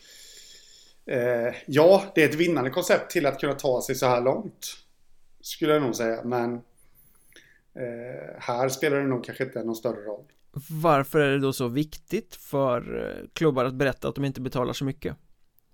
[1.07, 4.67] eh, ja, det är ett vinnande koncept till att kunna ta sig så här långt.
[5.41, 6.55] Skulle jag nog säga, men
[7.75, 10.25] eh, här spelar det nog kanske inte någon större roll.
[10.71, 14.73] Varför är det då så viktigt för eh, klubbar att berätta att de inte betalar
[14.73, 15.17] så mycket?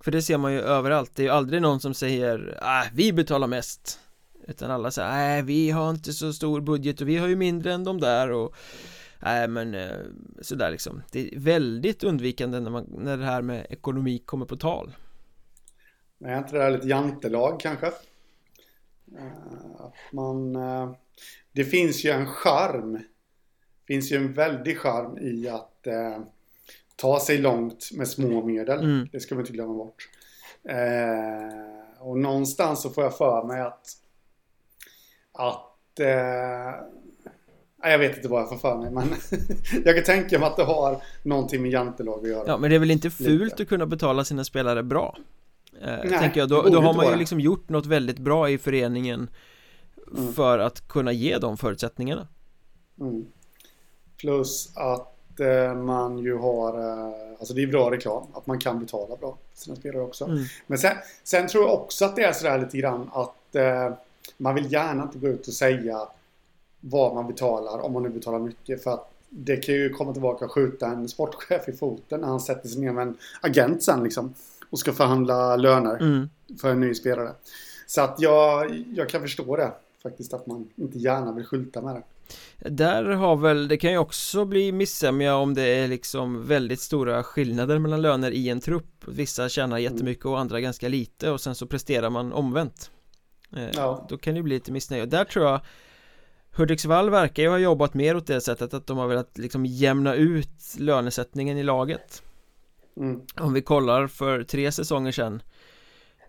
[0.00, 3.12] För det ser man ju överallt, det är ju aldrig någon som säger äh, vi
[3.12, 4.00] betalar mest
[4.48, 7.72] Utan alla säger, nej vi har inte så stor budget och vi har ju mindre
[7.72, 8.56] än de där och
[9.18, 9.96] Nej men eh,
[10.42, 14.56] sådär liksom Det är väldigt undvikande när, man, när det här med ekonomi kommer på
[14.56, 14.92] tal
[16.24, 17.86] är inte det där lite jantelag kanske?
[17.86, 19.26] Eh,
[19.78, 20.52] att man
[21.52, 22.98] Det finns ju en charm
[23.86, 26.18] finns ju en väldig charm i att eh,
[26.96, 28.78] ta sig långt med små medel.
[28.78, 29.08] Mm.
[29.12, 30.08] Det ska man inte glömma bort.
[30.68, 33.86] Eh, och någonstans så får jag för mig att
[35.32, 36.74] att eh,
[37.90, 39.04] jag vet inte vad jag får för mig men
[39.84, 42.44] jag kan tänka mig att det har någonting med jantelag att göra.
[42.46, 43.62] Ja men det är väl inte fult Lite.
[43.62, 45.18] att kunna betala sina spelare bra?
[45.82, 48.58] Eh, Nej, tänker jag, då, då har man ju liksom gjort något väldigt bra i
[48.58, 49.30] föreningen
[50.16, 50.32] mm.
[50.32, 52.28] för att kunna ge de förutsättningarna.
[53.00, 53.26] Mm.
[54.16, 58.81] Plus att eh, man ju har, eh, alltså det är bra reklam, att man kan
[58.81, 60.24] betala bra sina spelare också.
[60.24, 60.44] Mm.
[60.66, 63.92] Men sen, sen, tror jag också att det är sådär lite grann att eh,
[64.37, 66.09] man vill gärna inte gå ut och säga
[66.81, 68.83] vad man betalar, om man nu betalar mycket.
[68.83, 72.40] För att det kan ju komma tillbaka och skjuta en sportchef i foten när han
[72.40, 74.35] sätter sig ner med en agent sen liksom.
[74.70, 76.29] Och ska förhandla löner mm.
[76.61, 77.33] för en ny spelare.
[77.87, 79.72] Så att jag, jag kan förstå det
[80.03, 82.03] faktiskt att man inte gärna vill skylta med det.
[82.58, 87.22] Där har väl, det kan ju också bli missämja om det är liksom väldigt stora
[87.22, 89.92] skillnader mellan löner i en trupp Vissa tjänar mm.
[89.92, 92.90] jättemycket och andra ganska lite och sen så presterar man omvänt
[93.56, 94.06] eh, ja.
[94.08, 95.60] Då kan det bli lite missnöje och där tror jag
[96.56, 100.14] Hudiksvall verkar ju ha jobbat mer åt det sättet att de har velat liksom jämna
[100.14, 102.22] ut lönesättningen i laget
[102.96, 103.20] mm.
[103.37, 105.42] Om vi kollar för tre säsonger sedan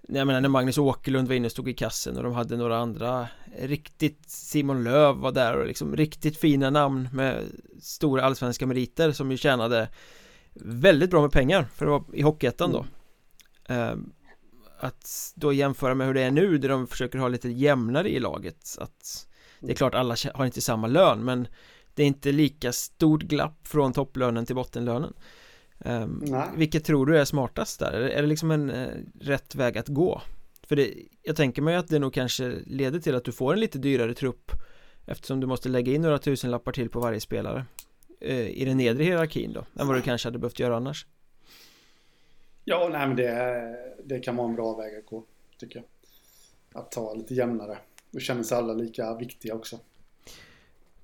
[0.08, 2.78] jag menar när Magnus Åkerlund var inne och stod i kassen och de hade några
[2.78, 3.28] andra
[3.60, 7.44] Riktigt Simon Löv var där och liksom riktigt fina namn med
[7.82, 9.90] Stora allsvenska meriter som ju tjänade
[10.54, 12.86] Väldigt bra med pengar för att vara i Hockeyettan då
[13.68, 14.12] mm.
[14.80, 18.20] Att då jämföra med hur det är nu där de försöker ha lite jämnare i
[18.20, 19.28] laget Att
[19.60, 21.48] det är klart alla har inte samma lön men
[21.94, 25.14] Det är inte lika stort glapp från topplönen till bottenlönen
[25.80, 27.94] um, Vilket tror du är smartast där?
[27.94, 28.88] Är det liksom en uh,
[29.20, 30.22] rätt väg att gå?
[30.68, 33.60] För det, jag tänker mig att det nog kanske leder till att du får en
[33.60, 34.52] lite dyrare trupp
[35.08, 37.66] Eftersom du måste lägga in några tusenlappar till på varje spelare
[38.26, 41.08] uh, I den nedre hierarkin då Än vad du kanske hade behövt göra annars
[42.68, 45.24] Ja, nej men det, det kan vara en bra väg att gå,
[45.58, 45.86] tycker jag.
[46.82, 47.78] Att ta lite jämnare.
[48.12, 49.80] Då känner sig alla lika viktiga också.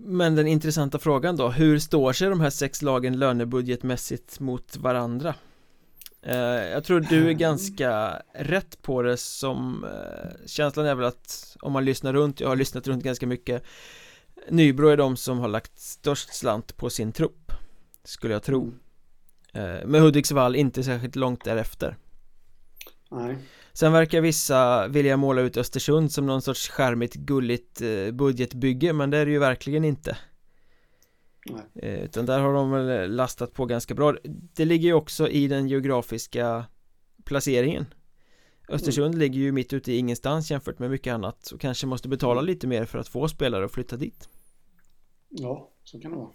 [0.03, 5.35] Men den intressanta frågan då, hur står sig de här sex lagen lönebudgetmässigt mot varandra?
[6.21, 11.57] Eh, jag tror du är ganska rätt på det som eh, Känslan är väl att
[11.61, 13.63] om man lyssnar runt, jag har lyssnat runt ganska mycket
[14.49, 17.51] Nybro är de som har lagt störst slant på sin trupp
[18.03, 18.73] Skulle jag tro.
[19.53, 21.97] Eh, med Hudiksvall inte särskilt långt därefter.
[23.11, 23.37] Nej
[23.73, 29.09] Sen verkar vissa vilja måla ut Östersund som någon sorts skärmigt gulligt eh, budgetbygge men
[29.09, 30.17] det är det ju verkligen inte
[31.45, 31.63] Nej.
[31.75, 34.15] Eh, utan där har de väl lastat på ganska bra
[34.55, 36.65] Det ligger ju också i den geografiska
[37.23, 37.85] placeringen
[38.69, 39.19] Östersund mm.
[39.19, 42.45] ligger ju mitt ute i ingenstans jämfört med mycket annat och kanske måste betala mm.
[42.45, 44.29] lite mer för att få spelare att flytta dit
[45.29, 46.29] Ja, så kan det vara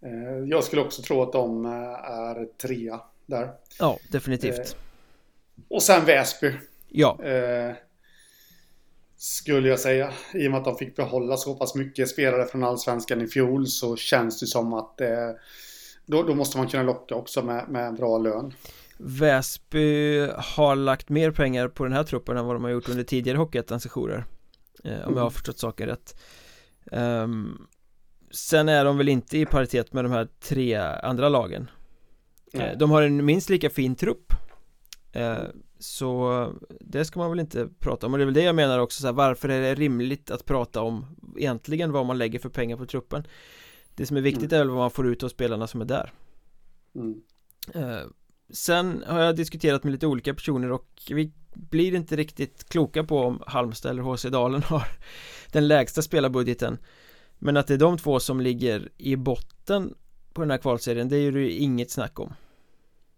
[0.00, 1.72] Eh, jag skulle också tro att de eh,
[2.10, 3.52] är trea där.
[3.78, 4.76] Ja, definitivt.
[5.58, 6.52] Eh, och sen Väsby.
[6.88, 7.18] Ja.
[9.16, 10.12] Skulle jag säga.
[10.34, 13.66] I och med att de fick behålla så pass mycket spelare från Allsvenskan i fjol
[13.66, 15.00] så känns det som att
[16.06, 18.54] då, då måste man kunna locka också med, med bra lön.
[18.98, 23.04] Väsby har lagt mer pengar på den här truppen än vad de har gjort under
[23.04, 24.24] tidigare hockeyettan-sessioner
[24.84, 25.00] Om mm.
[25.00, 25.30] jag har mm.
[25.30, 26.20] förstått saken rätt
[26.92, 27.66] um,
[28.30, 31.70] Sen är de väl inte i paritet med de här tre andra lagen.
[32.52, 34.32] Eh, de har en minst lika fin trupp
[35.12, 35.44] eh,
[35.78, 38.78] Så det ska man väl inte prata om och det är väl det jag menar
[38.78, 42.48] också så här, Varför är det rimligt att prata om egentligen vad man lägger för
[42.48, 43.26] pengar på truppen
[43.94, 44.54] Det som är viktigt mm.
[44.54, 46.12] är väl vad man får ut av spelarna som är där
[46.94, 47.22] mm.
[47.74, 48.00] Eh,
[48.50, 53.18] sen har jag diskuterat med lite olika personer och vi blir inte riktigt kloka på
[53.18, 54.88] om Halmstad eller HC Dalen har
[55.52, 56.78] den lägsta spelarbudgeten
[57.38, 59.94] men att det är de två som ligger i botten
[60.32, 62.34] på den här kvalserien, det är ju inget snack om.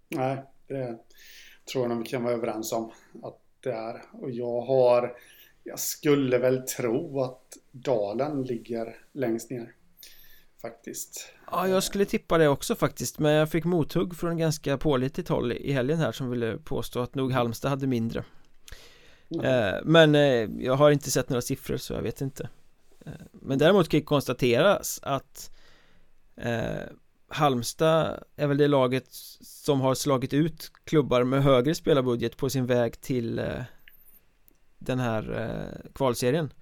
[0.09, 0.99] Nej, det
[1.73, 4.03] tror jag nog vi kan vara överens om att det är.
[4.13, 5.17] Och jag har,
[5.65, 9.75] jag skulle väl tro att Dalen ligger längst ner.
[10.63, 11.33] Faktiskt.
[11.51, 15.53] Ja, jag skulle tippa det också faktiskt, men jag fick mothugg från ganska pålitligt håll
[15.53, 18.25] i helgen här som ville påstå att nog Halmstad hade mindre.
[19.31, 19.83] Mm.
[19.85, 22.49] Men eh, jag har inte sett några siffror så jag vet inte.
[23.33, 25.51] Men däremot kan konstateras att
[26.37, 26.83] eh,
[27.31, 29.07] Halmstad är väl det laget
[29.41, 33.63] som har slagit ut klubbar med högre spelarbudget på sin väg till eh,
[34.79, 36.53] den här eh, kvalserien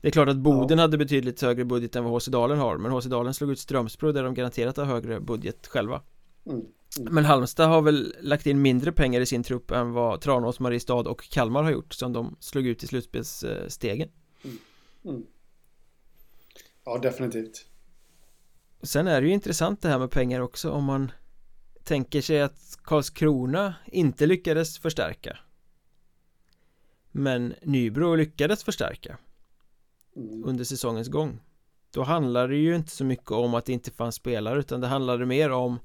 [0.00, 0.84] Det är klart att Boden ja.
[0.84, 4.12] hade betydligt högre budget än vad HC Dalen har men HC Dalen slog ut Strömsbro
[4.12, 6.02] där de garanterat har högre budget själva
[6.46, 6.62] mm.
[6.98, 7.14] Mm.
[7.14, 10.94] Men Halmstad har väl lagt in mindre pengar i sin trupp än vad Tranås, Mariestad
[11.08, 14.08] och Kalmar har gjort som de slog ut i slutspelsstegen
[14.44, 14.58] mm.
[15.04, 15.26] mm.
[16.84, 17.66] Ja, definitivt.
[18.82, 21.12] Sen är det ju intressant det här med pengar också om man
[21.84, 25.38] tänker sig att Karlskrona inte lyckades förstärka.
[27.10, 29.18] Men Nybro lyckades förstärka
[30.16, 30.44] mm.
[30.44, 31.40] under säsongens gång.
[31.90, 34.86] Då handlar det ju inte så mycket om att det inte fanns spelare utan det
[34.86, 35.78] handlade mer om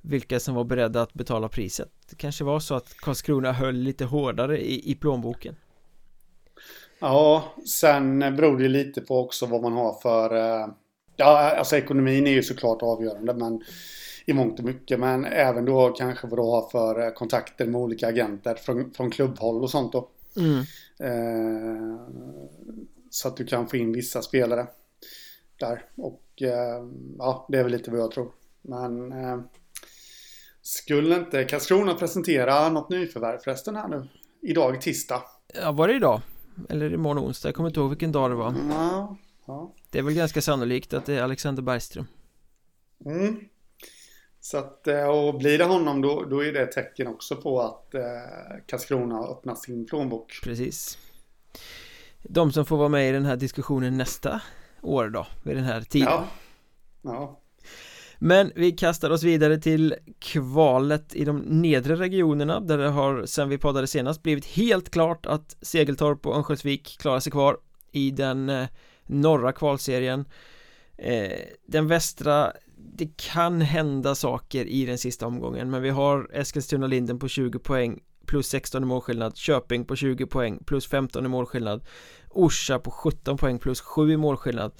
[0.00, 1.90] vilka som var beredda att betala priset.
[2.10, 5.56] Det kanske var så att Karlskrona höll lite hårdare i, i plånboken.
[6.98, 10.34] Ja, sen beror det lite på också vad man har för...
[11.20, 13.62] Ja, alltså ekonomin är ju såklart avgörande, men
[14.26, 15.00] i mångt och mycket.
[15.00, 19.10] Men även då kanske vad du har för eh, kontakter med olika agenter från, från
[19.10, 20.08] klubbhåll och sånt då.
[20.36, 20.58] Mm.
[20.98, 21.98] Eh,
[23.10, 24.66] så att du kan få in vissa spelare
[25.58, 25.84] där.
[25.96, 26.84] Och eh,
[27.18, 28.32] ja, det är väl lite vad jag tror.
[28.62, 29.40] Men eh,
[30.62, 34.08] skulle inte Karlskrona presentera något nyförvärv förresten här nu?
[34.42, 35.22] Idag tisdag.
[35.54, 36.20] Ja, var det idag?
[36.68, 39.16] Eller imorgon onsdag, jag kommer inte ihåg vilken dag det var ja,
[39.48, 39.74] ja.
[39.90, 42.06] Det är väl ganska sannolikt att det är Alexander Bergström
[43.04, 43.40] mm.
[44.40, 47.60] Så att, eh, och blir det honom då, då är det ett tecken också på
[47.60, 48.00] att eh,
[48.66, 50.98] Karlskrona har öppnat sin plånbok Precis
[52.22, 54.40] De som får vara med i den här diskussionen nästa
[54.82, 56.28] år då, vid den här tiden Ja,
[57.02, 57.40] ja.
[58.18, 63.48] Men vi kastar oss vidare till kvalet i de nedre regionerna där det har sen
[63.48, 67.58] vi poddade senast blivit helt klart att Segeltorp och Örnsköldsvik klarar sig kvar
[67.92, 68.68] i den eh,
[69.08, 70.24] norra kvalserien.
[70.96, 77.18] Eh, den västra det kan hända saker i den sista omgången men vi har Eskilstuna-Linden
[77.18, 81.84] på 20 poäng plus 16 i målskillnad Köping på 20 poäng plus 15 i målskillnad
[82.30, 84.72] Orsa på 17 poäng plus 7 i målskillnad.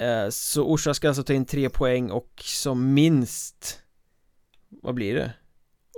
[0.00, 3.80] Eh, så Orsa ska alltså ta in 3 poäng och som minst
[4.68, 5.32] Vad blir det?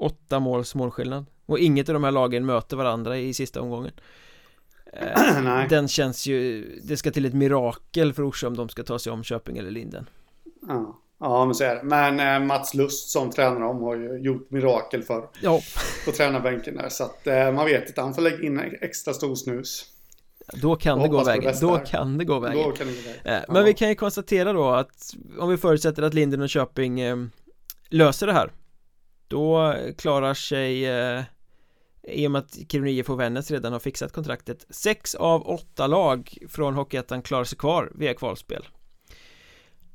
[0.00, 1.26] 8 måls målskillnad.
[1.46, 3.92] Och inget av de här lagen möter varandra i sista omgången
[4.92, 8.98] eh, Den känns ju Det ska till ett mirakel för Orsa om de ska ta
[8.98, 10.08] sig om Köping eller Linden
[10.68, 11.82] Ja Ja, men så är det.
[11.82, 15.60] Men eh, Mats Lust som tränar dem har ju gjort mirakel för ja.
[16.04, 16.88] på tränarbänken där.
[16.88, 19.84] Så att eh, man vet inte, han får lägga in extra stor snus.
[20.52, 22.62] Då kan det gå vägen, då kan det gå vägen.
[22.62, 23.44] Då kan det gå vägen.
[23.48, 23.62] Men ja.
[23.62, 27.16] vi kan ju konstatera då att om vi förutsätter att Linden och Köping eh,
[27.88, 28.50] löser det här
[29.28, 31.22] Då klarar sig eh,
[32.10, 35.86] i och med att Kiruna IF och Vännäs redan har fixat kontraktet Sex av åtta
[35.86, 38.68] lag från Hockeyettan klarar sig kvar via kvalspel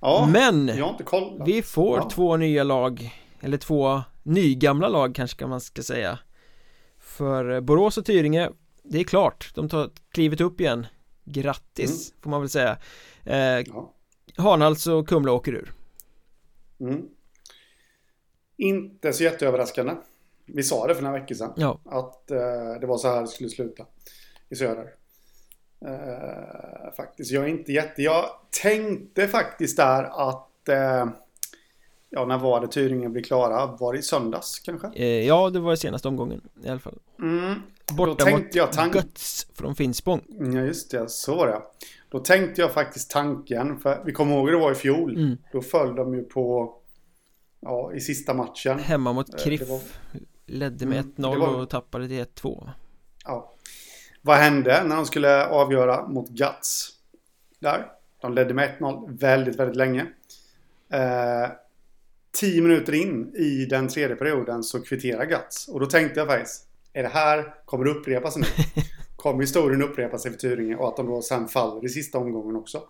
[0.02, 0.72] Ja, Men
[1.46, 2.10] vi får ja.
[2.10, 6.20] två nya lag Eller två nygamla lag kanske kan man ska säga
[6.98, 8.50] För Borås och Tyringe
[8.84, 10.88] Det är klart, de tar klivet upp igen
[11.24, 12.22] Grattis mm.
[12.22, 12.78] får man väl säga
[13.26, 13.94] eh, ja.
[14.38, 15.74] Hanhals och Kumla åker ur
[16.80, 17.02] mm.
[18.58, 19.94] Inte så jätteöverraskande
[20.46, 21.80] Vi sa det för några veckor sedan ja.
[21.86, 23.86] Att eh, det var så här det skulle sluta
[24.50, 24.88] I söder
[25.86, 27.32] Uh, faktiskt.
[27.32, 28.02] Jag är inte jätte...
[28.02, 28.26] Jag
[28.62, 30.50] tänkte faktiskt där att...
[30.70, 31.12] Uh,
[32.10, 33.66] ja, när var det Tyringen blev klara?
[33.66, 34.88] Var det i söndags kanske?
[34.88, 37.00] Uh, ja, det var i senaste omgången i alla fall.
[37.20, 37.62] Mm.
[37.98, 38.94] Borta mot jag tank...
[38.94, 40.22] Guts från Finspång.
[40.28, 41.10] Ja, just det.
[41.10, 41.62] Så var det.
[42.10, 45.16] Då tänkte jag faktiskt tanken, för vi kommer ihåg hur det var i fjol.
[45.16, 45.38] Mm.
[45.52, 46.74] Då föll de ju på...
[47.60, 48.80] Ja, i sista matchen.
[48.80, 49.62] Hemma mot KRIF.
[50.46, 51.62] Ledde med mm, 1-0 var...
[51.62, 52.70] och tappade till 1-2.
[53.26, 53.54] Ja.
[54.22, 56.90] Vad hände när de skulle avgöra mot Guts?
[57.60, 57.92] Där.
[58.22, 60.06] De ledde med 1-0 väldigt, väldigt länge.
[60.90, 61.52] Eh,
[62.32, 65.68] tio minuter in i den tredje perioden så kvitterar Guts.
[65.68, 68.46] Och då tänkte jag faktiskt, är det här, kommer det upprepas nu?
[69.16, 72.56] Kommer historien upprepa sig för Tyringe och att de då sen faller i sista omgången
[72.56, 72.84] också?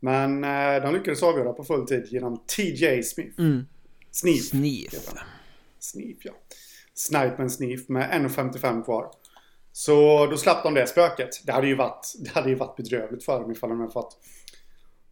[0.00, 3.40] Men eh, de lyckades avgöra på full tid genom TJ Smith.
[3.40, 3.66] Mm.
[4.10, 4.42] Sneef.
[4.42, 4.94] Sneef.
[5.78, 6.32] Sneef, ja.
[6.96, 9.10] Snipe and Sneef med 1.55 kvar.
[9.72, 11.28] Så då slapp de det spöket.
[11.46, 14.18] Det hade ju varit, det hade ju varit bedrövligt för dem ifall de hade fått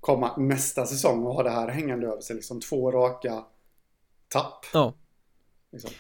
[0.01, 2.37] komma nästa säsong och ha det här hängande över sig.
[2.37, 3.45] Liksom två raka
[4.29, 4.67] tapp.
[4.73, 4.95] Ja.
[5.73, 5.91] Liksom.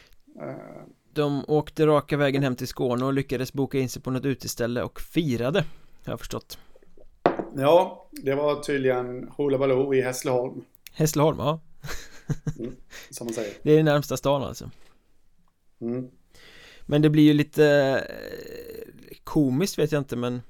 [0.42, 4.24] Uh, de åkte raka vägen hem till Skåne och lyckades boka in sig på något
[4.24, 5.64] uteställe och firade.
[6.04, 6.58] Har jag förstått.
[7.56, 10.64] Ja, det var tydligen Hoola i Hässleholm.
[10.92, 11.60] Hässleholm, ja.
[12.58, 12.76] mm,
[13.10, 13.54] som man säger.
[13.62, 14.70] Det är närmsta stan alltså.
[15.80, 16.10] Mm.
[16.86, 17.66] Men det blir ju lite
[18.08, 20.42] eh, komiskt vet jag inte men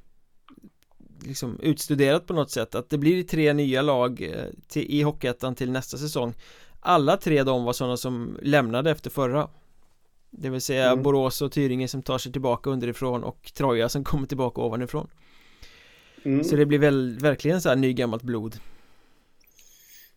[1.27, 5.55] liksom utstuderat på något sätt att det blir tre nya lag eh, till, i Hockeyettan
[5.55, 6.35] till nästa säsong
[6.81, 9.49] alla tre de var sådana som lämnade efter förra
[10.31, 11.03] det vill säga mm.
[11.03, 15.09] Borås och Tyringe som tar sig tillbaka underifrån och Troja som kommer tillbaka ovanifrån
[16.25, 16.45] mm.
[16.45, 18.57] Så det blir väl verkligen så här nygammalt blod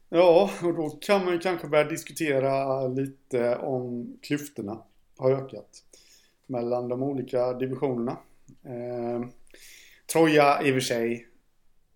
[0.09, 4.79] Ja, och då kan man ju kanske börja diskutera lite om klyftorna
[5.17, 5.83] har ökat
[6.45, 8.17] mellan de olika divisionerna.
[8.65, 9.27] Eh,
[10.13, 11.27] Troja i och för sig,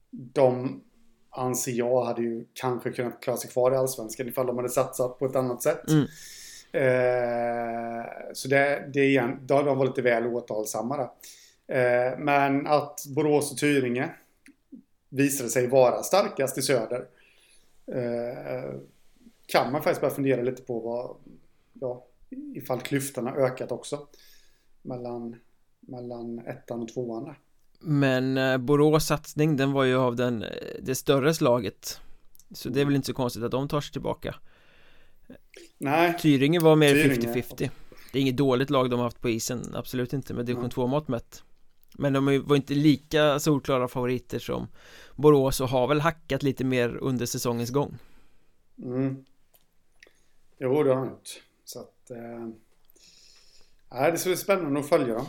[0.10, 0.81] de
[1.29, 5.19] anser jag hade ju kanske kunnat klara sig kvar i Allsvenskan ifall de hade satsat
[5.19, 5.89] på ett annat sätt.
[5.89, 6.07] Mm.
[6.71, 11.10] Eh, så det, det igen, då de var lite väl återhållsamma där.
[11.67, 14.10] Eh, men att Borås och Tyringe
[15.10, 17.05] visade sig vara starkast i söder
[17.88, 18.73] eh,
[19.45, 21.15] kan man faktiskt börja fundera lite på vad,
[21.73, 22.05] ja,
[22.56, 24.08] ifall klyftorna ökat också.
[24.82, 25.36] Mellan,
[25.80, 27.36] mellan ettan och tvåan.
[27.79, 30.50] Men eh, Borås satsning den var ju av den, eh,
[30.82, 32.00] det större slaget.
[32.52, 34.36] Så det är väl inte så konstigt att de tar sig tillbaka.
[35.77, 36.17] Nej.
[36.19, 37.69] Tyringe var mer 50-50
[38.12, 40.88] Det är inget dåligt lag de har haft på isen, absolut inte med division 2
[40.88, 41.44] mått mätt.
[41.98, 44.67] Men de var inte lika solklara favoriter som
[45.15, 47.98] Borås och har väl hackat lite mer under säsongens gång.
[48.84, 49.25] Mm.
[50.60, 51.42] Jo, det har de gjort.
[51.63, 52.47] Så att eh...
[54.12, 55.13] Det ska bli spännande att följa.
[55.13, 55.25] Dem.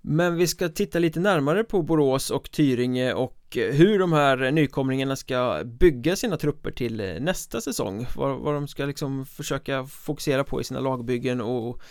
[0.00, 5.16] Men vi ska titta lite närmare på Borås och Tyringe och hur de här nykomlingarna
[5.16, 8.06] ska bygga sina trupper till nästa säsong.
[8.16, 11.82] Vad, vad de ska liksom försöka fokusera på i sina lagbyggen och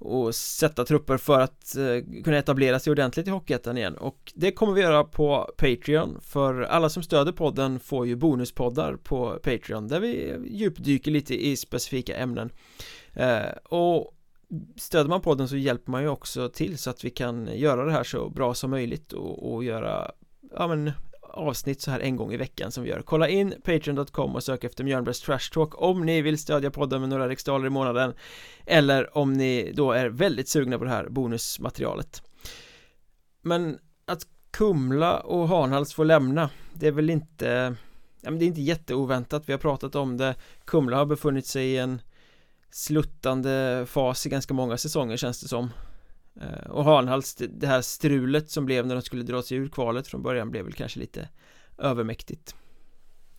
[0.00, 3.96] och sätta trupper för att eh, kunna etablera sig ordentligt i Hockeyettan igen.
[3.96, 8.96] Och det kommer vi göra på Patreon för alla som stöder podden får ju bonuspoddar
[8.96, 12.50] på Patreon där vi djupdyker lite i specifika ämnen.
[13.18, 14.14] Eh, och
[14.76, 17.92] stöder man podden så hjälper man ju också till så att vi kan göra det
[17.92, 20.12] här så bra som möjligt och, och göra
[20.54, 20.92] ja men
[21.22, 23.02] avsnitt så här en gång i veckan som vi gör.
[23.02, 27.10] Kolla in Patreon.com och sök efter Mjölnbergs Trash Talk om ni vill stödja podden med
[27.10, 28.14] några riksdaler i månaden
[28.66, 32.22] Eller om ni då är väldigt sugna på det här bonusmaterialet.
[33.42, 37.76] Men att Kumla och Hanhals får lämna Det är väl inte
[38.20, 40.34] Ja men det är inte jätteoväntat, vi har pratat om det.
[40.64, 42.00] Kumla har befunnit sig i en
[42.70, 45.70] sluttande fas i ganska många säsonger känns det som.
[46.40, 50.06] Eh, och Hanhals, det här strulet som blev när de skulle dra sig ur kvalet
[50.06, 51.28] från början blev väl kanske lite
[51.78, 52.54] övermäktigt.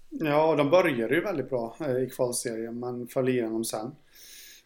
[0.09, 3.91] Ja, de började ju väldigt bra eh, i kvalserien men föll igenom sen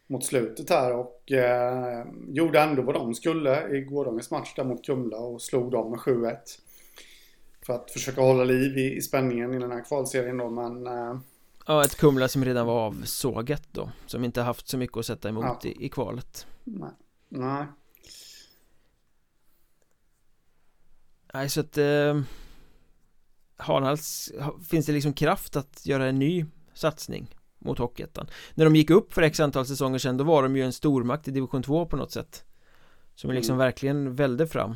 [0.07, 0.93] mot slutet här.
[0.93, 5.71] Och eh, gjorde ändå vad de skulle i gårdagens match där mot Kumla och slog
[5.71, 6.37] dem med 7-1.
[7.65, 11.17] För att försöka hålla liv i, i spänningen i den här kvalserien då men eh,
[11.65, 15.29] Ja, ett Kumla som redan var avsågat då Som inte haft så mycket att sätta
[15.29, 15.69] emot ja.
[15.69, 16.47] i, i kvalet.
[16.63, 16.89] Nej,
[17.29, 17.65] nej.
[21.33, 22.21] Nej så att eh,
[23.57, 24.31] Hanhals
[24.69, 28.27] Finns det liksom kraft att göra en ny satsning mot Hockeyettan?
[28.53, 31.27] När de gick upp för x antal säsonger sedan då var de ju en stormakt
[31.27, 32.45] i division 2 på något sätt.
[33.15, 33.35] Som mm.
[33.37, 34.75] liksom verkligen välde fram.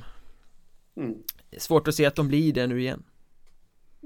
[0.96, 1.16] Mm.
[1.58, 3.04] Svårt att se att de blir det nu igen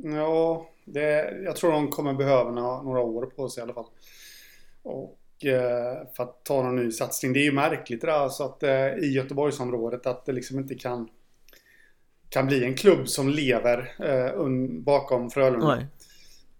[0.03, 3.85] Ja, det, jag tror de kommer behöva några, några år på sig i alla fall
[4.83, 8.43] Och eh, för att ta någon ny satsning Det är ju märkligt det där så
[8.43, 11.09] att eh, i Göteborgsområdet att det liksom inte kan
[12.29, 14.47] kan bli en klubb som lever eh,
[14.83, 15.67] bakom Frölunda.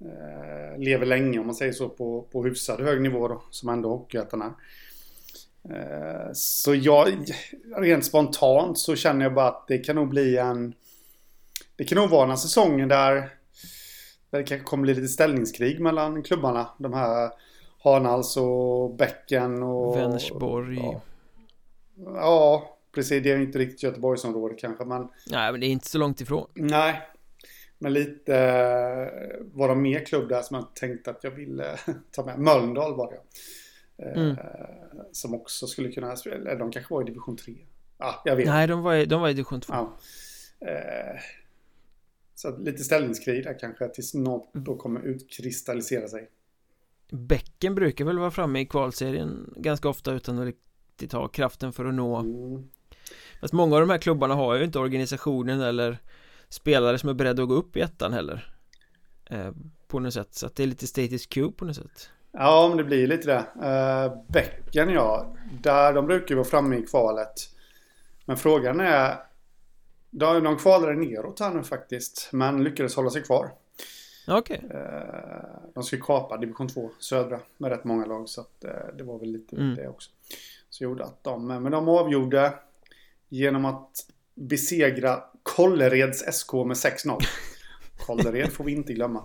[0.01, 3.89] Eh, lever länge om man säger så på, på hyfsad hög nivå då, som ändå
[3.89, 4.53] Hockeyettan är.
[5.69, 7.07] Eh, så jag,
[7.77, 10.73] rent spontant så känner jag bara att det kan nog bli en...
[11.81, 13.13] Det kan nog vara den säsongen där,
[14.29, 16.69] där det kanske kommer bli lite ställningskrig mellan klubbarna.
[16.77, 17.31] De här
[17.83, 19.97] Hanals och Bäcken och...
[19.97, 20.77] Vänersborg.
[20.77, 21.01] Ja,
[21.95, 25.07] ja Precis, det är inte riktigt Göteborgsområdet kanske men...
[25.31, 26.47] Nej, men det är inte så långt ifrån.
[26.53, 27.01] Nej.
[27.77, 31.77] Men lite eh, var de mer klubb där som jag tänkte att jag ville
[32.11, 32.39] ta med.
[32.39, 33.21] Mölndal var det.
[34.05, 34.37] Eh, mm.
[35.11, 37.55] Som också skulle kunna eller de kanske var i division 3.
[37.97, 38.45] Ja, jag vet.
[38.45, 39.73] Nej, de var i, de var i division 2.
[39.73, 39.97] Ja.
[40.67, 41.19] Eh,
[42.41, 46.29] så lite ställningskrig där kanske tills något då kommer utkristallisera sig.
[47.11, 51.85] Bäcken brukar väl vara framme i kvalserien ganska ofta utan att riktigt ha kraften för
[51.85, 52.15] att nå.
[52.15, 52.69] Mm.
[53.41, 55.97] Fast många av de här klubbarna har ju inte organisationen eller
[56.49, 58.53] spelare som är beredda att gå upp i ettan heller.
[59.29, 59.51] Eh,
[59.87, 62.09] På något sätt, så att det är lite status quo på något sätt.
[62.31, 63.67] Ja, men det blir lite det.
[63.67, 67.33] Uh, Bäcken ja, där de brukar vara framme i kvalet.
[68.25, 69.15] Men frågan är
[70.11, 73.51] De, de kvalade neråt här nu faktiskt Men lyckades hålla sig kvar
[74.27, 74.57] okay.
[74.57, 79.03] eh, De ska kapa division 2 södra med rätt många lag så att uh, det
[79.03, 79.75] var väl lite mm.
[79.75, 80.09] det också
[80.69, 82.53] Så gjorde att de, men de avgjorde
[83.29, 83.91] genom att
[84.33, 87.21] besegra Kållereds SK med 6-0.
[88.05, 89.23] Kållered får vi inte glömma.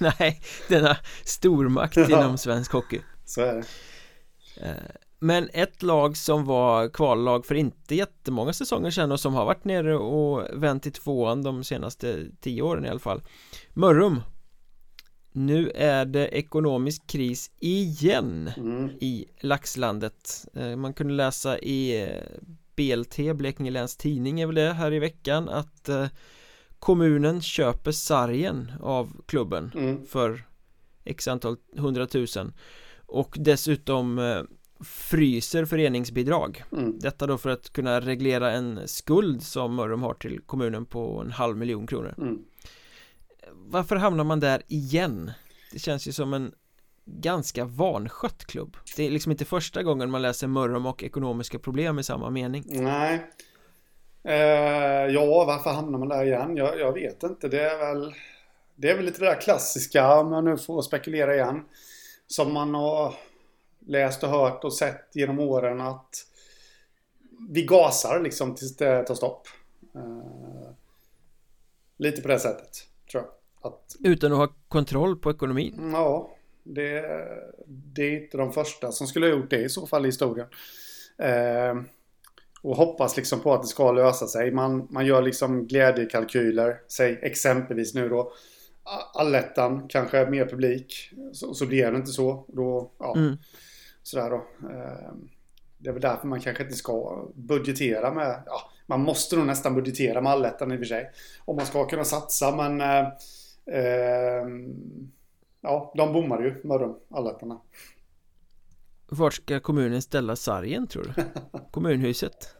[0.00, 3.00] Nej, denna stormakt inom svensk hockey.
[3.24, 3.64] Så är det.
[5.18, 9.64] Men ett lag som var kvallag för inte jättemånga säsonger sedan och som har varit
[9.64, 13.22] nere och vänt i tvåan de senaste tio åren i alla fall
[13.72, 14.20] Mörrum
[15.32, 18.90] Nu är det ekonomisk kris igen mm.
[19.00, 22.22] i Laxlandet eh, Man kunde läsa i eh,
[22.76, 26.06] BLT, Blekinge Läns Tidning är väl det här i veckan att eh,
[26.78, 30.06] kommunen köper sargen av klubben mm.
[30.06, 30.46] för
[31.04, 32.52] x antal hundratusen
[33.06, 34.18] och dessutom
[34.80, 36.98] fryser föreningsbidrag mm.
[36.98, 41.32] Detta då för att kunna reglera en skuld som Mörrum har till kommunen på en
[41.32, 42.38] halv miljon kronor mm.
[43.52, 45.30] Varför hamnar man där igen?
[45.72, 46.52] Det känns ju som en
[47.04, 51.98] ganska vanskött klubb Det är liksom inte första gången man läser Mörrum och ekonomiska problem
[51.98, 53.26] i samma mening Nej
[54.24, 54.34] eh,
[55.14, 56.56] Ja, varför hamnar man där igen?
[56.56, 58.14] Jag, jag, vet inte, det är väl
[58.76, 61.64] Det är väl lite det där klassiska, om jag nu får spekulera igen
[62.26, 63.14] Som man har
[63.86, 66.26] läst och hört och sett genom åren att
[67.48, 69.48] Vi gasar liksom tills det tar stopp
[69.94, 70.70] eh,
[71.98, 72.70] Lite på det sättet,
[73.10, 73.32] tror jag
[73.72, 75.90] att, Utan att ha kontroll på ekonomin?
[75.92, 76.30] Ja,
[76.62, 77.04] det,
[77.66, 80.46] det är inte de första som skulle ha gjort det i så fall i historien.
[81.18, 81.74] Eh,
[82.62, 84.50] och hoppas liksom på att det ska lösa sig.
[84.50, 86.80] Man, man gör liksom glädjekalkyler.
[86.88, 88.32] Säg exempelvis nu då
[89.14, 91.10] allettan, kanske mer publik.
[91.32, 92.44] Så, så blir det inte så.
[92.48, 93.36] Då, ja, mm.
[94.06, 94.36] Sådär då.
[94.68, 95.12] Eh,
[95.78, 99.74] det är väl därför man kanske inte ska budgetera med, ja, man måste nog nästan
[99.74, 101.10] budgetera med allettan i och för sig.
[101.44, 103.06] Om man ska kunna satsa men eh,
[103.80, 104.46] eh,
[105.60, 107.60] ja, de bommar ju, Mörrum, allettorna.
[109.08, 111.22] Vart ska kommunen ställa sargen tror du?
[111.70, 112.54] Kommunhuset?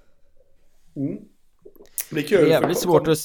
[0.96, 1.18] Mm.
[2.10, 2.48] Det är kul.
[2.48, 3.18] Jävligt svårt, att,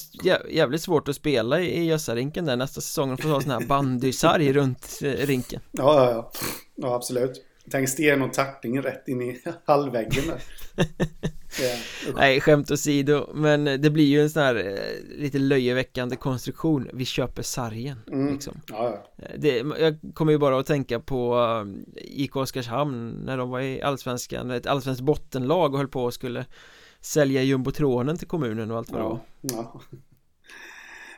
[0.49, 4.99] jävligt svårt att spela i Gösarinken där nästa säsong får ha sån här bandysarg runt
[5.01, 6.31] eh, rinken Ja, ja, ja,
[6.75, 10.41] ja absolut Tänk sten och tackling rätt in i halvväggen där.
[12.15, 17.05] Nej, skämt åsido Men det blir ju en sån här eh, lite löjeväckande konstruktion Vi
[17.05, 18.33] köper sargen mm.
[18.33, 18.61] liksom.
[18.67, 19.25] ja, ja.
[19.25, 21.37] Eh, det, Jag kommer ju bara att tänka på
[21.95, 26.45] IK Oskarshamn När de var i Allsvenskan Ett allsvenskt bottenlag och höll på och skulle
[27.01, 29.81] Sälja jumbotronen till kommunen och allt vad det var ja.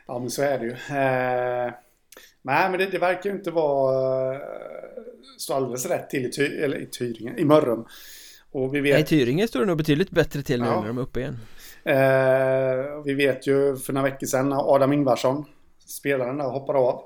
[0.06, 1.72] ja, men så är det ju eh,
[2.42, 4.40] Nej, men det, det verkar ju inte vara
[5.38, 7.84] stå alldeles rätt till i, ty, eller i Tyringen, i Mörrum.
[8.50, 8.92] Och vi vet...
[8.92, 10.80] Nej, i Tyringen står det nog betydligt bättre till nu ja.
[10.80, 11.38] när de är uppe igen.
[11.84, 15.44] Eh, vi vet ju för några veckor sedan när Adam Ingvarsson,
[15.86, 17.02] spelaren där, hoppade av.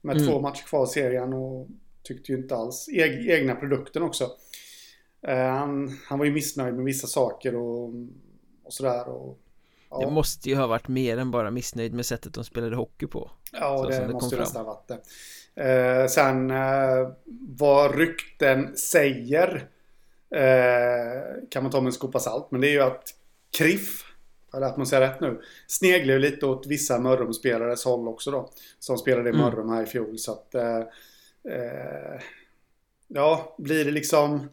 [0.00, 0.28] Med mm.
[0.28, 1.68] två matcher kvar i serien och
[2.02, 4.30] tyckte ju inte alls, eg, egna produkten också.
[5.26, 7.88] Eh, han, han var ju missnöjd med vissa saker och,
[8.64, 9.08] och sådär.
[9.08, 9.38] Och,
[9.90, 10.00] ja.
[10.00, 13.30] Det måste ju ha varit mer än bara missnöjd med sättet de spelade hockey på.
[13.52, 15.00] Ja, det, det måste ju nästan ha varit det.
[15.58, 17.08] Eh, sen eh,
[17.48, 19.68] vad rykten säger
[20.30, 22.50] eh, kan man ta med en skopa salt.
[22.50, 23.14] Men det är ju att
[23.58, 24.04] Kriff,
[24.54, 28.50] eller att man säger rätt nu, sneglar ju lite åt vissa Mörrumspelares håll också då.
[28.78, 29.44] Som spelade i mm.
[29.44, 30.18] Mörrum här i fjol.
[30.18, 30.78] Så att eh,
[31.54, 32.20] eh,
[33.08, 34.48] ja, blir det liksom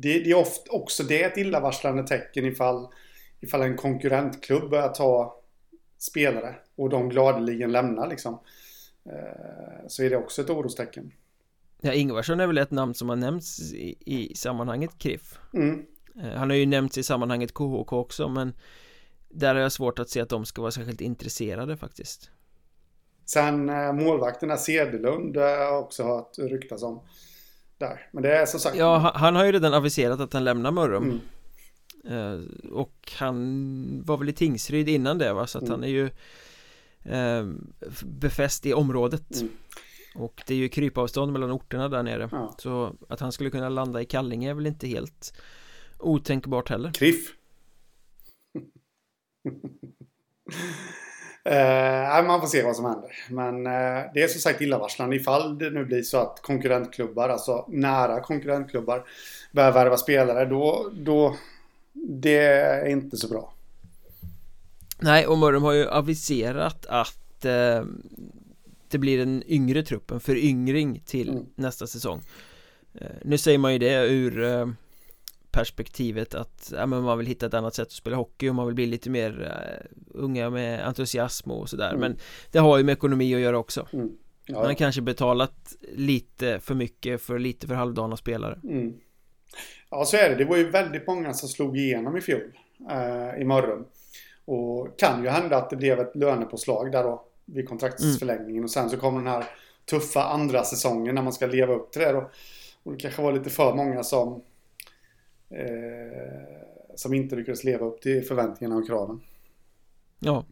[0.00, 2.88] det, det är ofta också det ett illavarslande tecken ifall,
[3.40, 5.40] ifall en konkurrentklubb börjar ta
[5.98, 8.40] spelare och de gladeligen lämnar liksom.
[9.04, 11.12] Eh, så är det också ett orostecken.
[11.80, 15.86] Ja, Ingvarsson är väl ett namn som har nämnts i, i sammanhanget KRIF mm.
[16.22, 18.52] Eh, han har ju nämnts i sammanhanget KHK också men
[19.28, 22.30] Där har jag svårt att se att de ska vara särskilt intresserade faktiskt
[23.24, 27.00] Sen eh, målvakterna Sedelund har jag också hört ryktas om
[27.78, 30.44] Där, men det är som sagt Ja, han, han har ju redan aviserat att han
[30.44, 31.20] lämnar Mörrum mm.
[32.70, 35.72] Och han var väl i Tingsryd innan det va, så att mm.
[35.72, 36.10] han är ju
[37.02, 37.46] eh,
[38.04, 39.40] befäst i området.
[39.40, 39.52] Mm.
[40.14, 42.28] Och det är ju krypavstånd mellan orterna där nere.
[42.32, 42.54] Ja.
[42.58, 45.32] Så att han skulle kunna landa i Kallinge är väl inte helt
[45.98, 46.92] otänkbart heller.
[46.92, 47.34] Kriff.
[51.44, 53.10] Eh, Man får se vad som händer.
[53.30, 55.16] Men eh, det är som sagt illavarslande.
[55.16, 59.04] Ifall det nu blir så att konkurrentklubbar, alltså nära konkurrentklubbar
[59.52, 61.36] börjar värva spelare då, då
[62.06, 63.54] det är inte så bra
[65.00, 67.84] Nej, och Mörrum har ju aviserat att eh,
[68.88, 71.46] det blir en yngre trupp, en föryngring till mm.
[71.54, 72.22] nästa säsong
[72.94, 74.68] eh, Nu säger man ju det ur eh,
[75.50, 78.66] perspektivet att ja, men man vill hitta ett annat sätt att spela hockey och man
[78.66, 82.00] vill bli lite mer uh, unga med entusiasm och sådär mm.
[82.00, 82.16] men
[82.50, 84.08] det har ju med ekonomi att göra också mm.
[84.46, 84.54] ja.
[84.54, 88.94] Man har kanske betalat lite för mycket för lite för halvdana spelare mm.
[89.90, 92.52] Ja så är det, det var ju väldigt många som slog igenom i fjol
[92.90, 93.84] uh, i Mörrum
[94.44, 98.50] och kan ju hända att det blev ett lönepåslag där då vid kontraktsförlängningen.
[98.50, 98.64] Mm.
[98.64, 99.44] Och sen så kommer den här
[99.90, 102.30] tuffa andra säsongen när man ska leva upp till det då.
[102.82, 104.42] Och det kanske var lite för många som
[105.50, 106.68] eh,
[106.98, 109.20] som inte lyckades leva upp till förväntningarna och kraven.
[110.18, 110.44] Ja.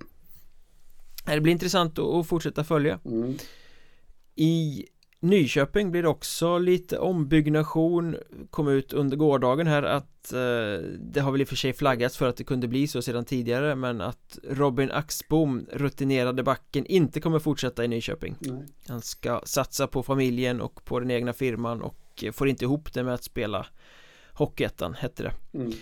[1.27, 3.01] Det blir intressant att fortsätta följa.
[3.05, 3.37] Mm.
[4.35, 4.85] I
[5.21, 8.17] Nyköping blir också lite ombyggnation
[8.51, 10.39] Kom ut under gårdagen här att eh,
[11.01, 13.25] Det har väl i och för sig flaggats för att det kunde bli så sedan
[13.25, 18.67] tidigare Men att Robin Axbom Rutinerade backen inte kommer fortsätta i Nyköping Nej.
[18.89, 23.03] Han ska satsa på familjen och på den egna firman och får inte ihop det
[23.03, 23.67] med att spela
[24.33, 25.73] Hockeyettan hette det mm.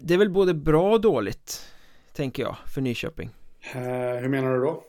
[0.00, 1.64] Det är väl både bra och dåligt
[2.12, 3.28] Tänker jag för Nyköping
[3.74, 3.80] uh,
[4.20, 4.84] Hur menar du då?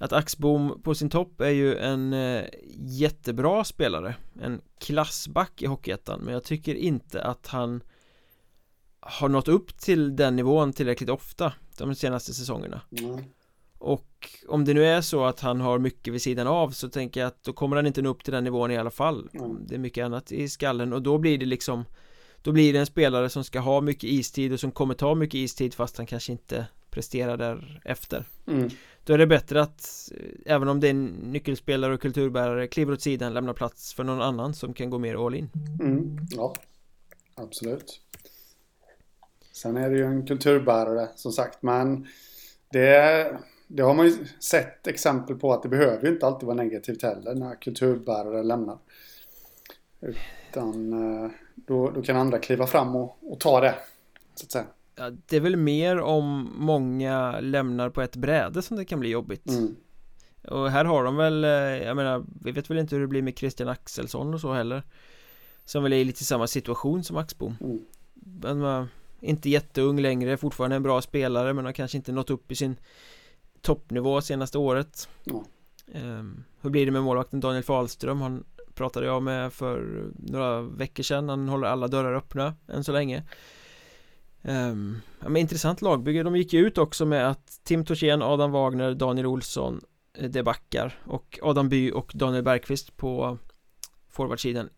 [0.00, 2.44] Att Axbom på sin topp är ju en eh,
[2.76, 7.82] jättebra spelare En klassback i Hockeyettan Men jag tycker inte att han
[9.00, 13.24] Har nått upp till den nivån tillräckligt ofta De senaste säsongerna mm.
[13.78, 17.20] Och om det nu är så att han har mycket vid sidan av så tänker
[17.20, 19.66] jag att då kommer han inte nå upp till den nivån i alla fall mm.
[19.66, 21.84] Det är mycket annat i skallen och då blir det liksom
[22.42, 25.38] Då blir det en spelare som ska ha mycket istid och som kommer ta mycket
[25.38, 28.68] istid fast han kanske inte presterar därefter mm.
[29.04, 32.92] Då är det bättre att eh, Även om det är en nyckelspelare och kulturbärare Kliver
[32.92, 35.50] åt sidan, lämnar plats för någon annan som kan gå mer all in.
[35.80, 36.54] Mm, Ja.
[37.34, 38.00] Absolut.
[39.52, 42.06] Sen är det ju en kulturbärare som sagt men
[42.70, 46.56] det, det har man ju sett exempel på att det behöver ju inte alltid vara
[46.56, 48.78] negativt heller när kulturbärare lämnar.
[50.00, 53.74] Utan eh, då, då kan andra kliva fram och, och ta det
[54.34, 54.66] så att säga
[55.00, 59.08] ja, Det är väl mer om många lämnar på ett bräde som det kan bli
[59.08, 59.76] jobbigt mm.
[60.48, 63.22] Och här har de väl, eh, jag menar, vi vet väl inte hur det blir
[63.22, 64.82] med Christian Axelsson och så heller
[65.64, 67.80] Som väl är i lite samma situation som Axbom mm.
[68.14, 68.88] Men
[69.20, 72.76] Inte jätteung längre, fortfarande en bra spelare men har kanske inte nått upp i sin
[73.60, 75.44] toppnivå senaste året Ja.
[75.94, 78.20] um, Hur blir det med målvakten Daniel Fahlström?
[78.20, 78.44] Han
[78.74, 83.22] pratade jag med för några veckor sedan Han håller alla dörrar öppna än så länge
[84.42, 88.52] um, ja, men Intressant lagbygge, de gick ju ut också med att Tim Torsén, Adam
[88.52, 89.80] Wagner, Daniel Olsson
[90.14, 93.38] eh, Det backar och Adam By och Daniel Bergqvist på
[94.08, 94.68] forwardsidan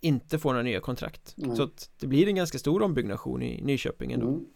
[0.00, 1.56] inte får några nya kontrakt Mm.
[1.56, 4.46] Så att det blir en ganska stor ombyggnation i Nyköping ändå Mm.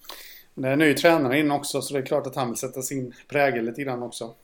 [0.54, 2.82] Det är en ny tränare in också så det är klart att han vill sätta
[2.82, 4.34] sin prägel lite grann också.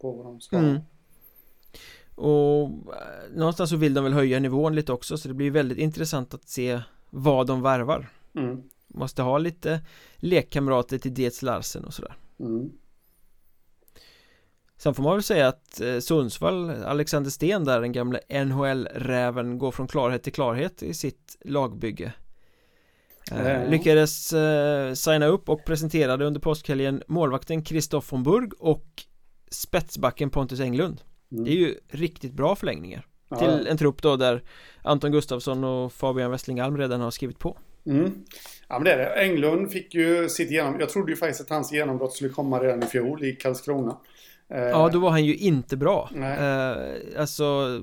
[0.00, 0.56] På vad de ska.
[0.56, 0.78] Mm.
[2.14, 5.78] Och eh, någonstans så vill de väl höja nivån lite också så det blir väldigt
[5.78, 8.62] intressant att se vad de värvar Mm.
[8.94, 9.80] Måste ha lite
[10.16, 12.70] lekkamrater till Dietz Larsen och sådär Mm.
[14.76, 19.70] Sen får man väl säga att eh, Sundsvall, Alexander Sten där, den gamla NHL-räven går
[19.70, 22.12] från klarhet till klarhet i sitt lagbygge
[23.32, 23.70] eh.
[23.70, 28.86] Lyckades eh, signa upp och presenterade under påskhelgen målvakten Kristoff von Burg och
[29.50, 31.44] spetsbacken Pontus Englund Mm.
[31.44, 33.06] Det är ju riktigt bra förlängningar
[33.38, 34.42] till en trupp då där
[34.82, 38.24] Anton Gustafsson och Fabian Westling Alm redan har skrivit på Mm.
[38.68, 39.06] Ja men det är det.
[39.06, 40.80] Englund fick ju sitt genom...
[40.80, 43.96] Jag trodde ju faktiskt att hans genombrott skulle komma redan i fjol i Karlskrona.
[44.48, 46.38] Eh, Ja, då var han ju inte bra Nej.
[46.38, 47.80] eh, Alltså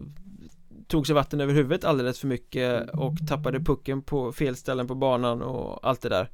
[0.88, 4.96] Tog sig vatten över huvudet alldeles för mycket och tappade pucken på fel ställen på
[4.96, 6.30] banan och allt det där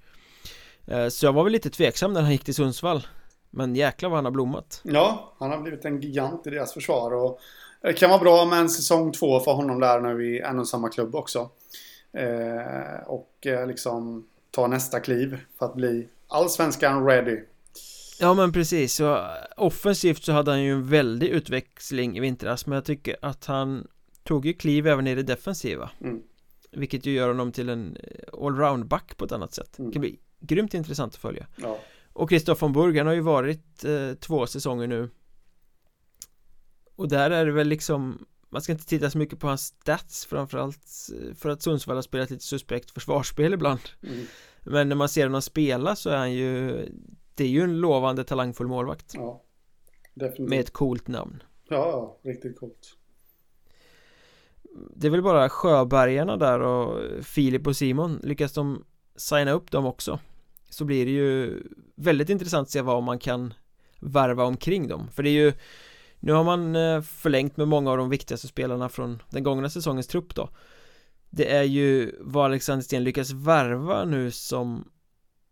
[0.88, 3.08] eh, Så jag var väl lite tveksam när han gick till Sundsvall
[3.50, 7.14] Men jäklar vad han har blommat Ja, han har blivit en gigant i deras försvar.
[7.14, 7.40] Och
[7.82, 10.68] det kan vara bra med en säsong två för honom där nu i en och
[10.68, 11.50] samma klubb också.
[12.14, 17.40] Eh, och eh, liksom ta nästa kliv för att bli allsvenskan ready.
[18.20, 19.28] Ja men precis, så
[19.58, 23.88] offensivt så hade han ju en väldig utväxling i vintras Men jag tycker att han
[24.24, 26.22] tog ju kliv även i det defensiva Mm.
[26.72, 29.90] Vilket ju gör honom till en eh, allround-back på ett annat sätt Mm.
[29.90, 31.80] Det kan bli grymt intressant att följa Ja.
[32.14, 35.10] Och Kristoff von Burg, han har ju varit eh, två säsonger nu
[36.96, 38.26] Och där är det väl liksom
[38.56, 42.02] Man ska inte titta så mycket på hans stats framförallt eh, för att Sundsvall har
[42.02, 44.26] spelat lite suspekt försvarsspel ibland Mm.
[44.64, 46.72] Men när man ser honom spela så är han ju
[47.36, 49.44] Det är ju en lovande talangfull målvakt ja.
[50.14, 50.50] Definitivt.
[50.50, 51.76] Med ett coolt namn Ja,
[52.24, 52.98] ja, riktigt coolt.
[54.96, 58.84] Det är väl bara Sjöbergarna där och Filip och Simon Lyckas de
[59.16, 60.20] signa upp dem också
[60.70, 61.64] Så blir det ju
[61.96, 63.54] väldigt intressant att se vad man kan
[64.00, 65.54] Värva omkring dem För det är ju
[66.26, 70.08] Nu har man eh, förlängt med många av de viktigaste spelarna från den gångna säsongens
[70.08, 70.50] trupp då
[71.30, 74.92] Det är ju vad Alexander Sten lyckas värva nu som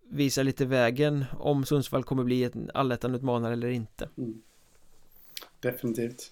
[0.09, 4.41] Visar lite vägen om Sundsvall kommer bli en allettan-utmanare eller inte Mm.
[5.59, 6.31] Definitivt.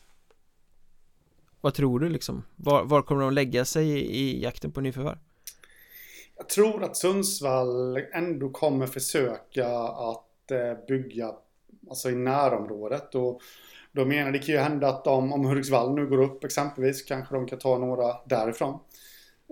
[1.62, 2.44] Vad tror du liksom?
[2.56, 5.18] Var, var kommer de lägga sig i, i jakten på nyförvärv?
[6.38, 11.32] Jag tror att Sundsvall ändå kommer försöka att eh, bygga
[11.89, 13.16] alltså i närområdet.
[13.16, 13.42] Och
[13.92, 17.36] då menar det kan ju hända att de, om Hudiksvall nu går upp exempelvis, kanske
[17.36, 18.80] de kan ta några därifrån.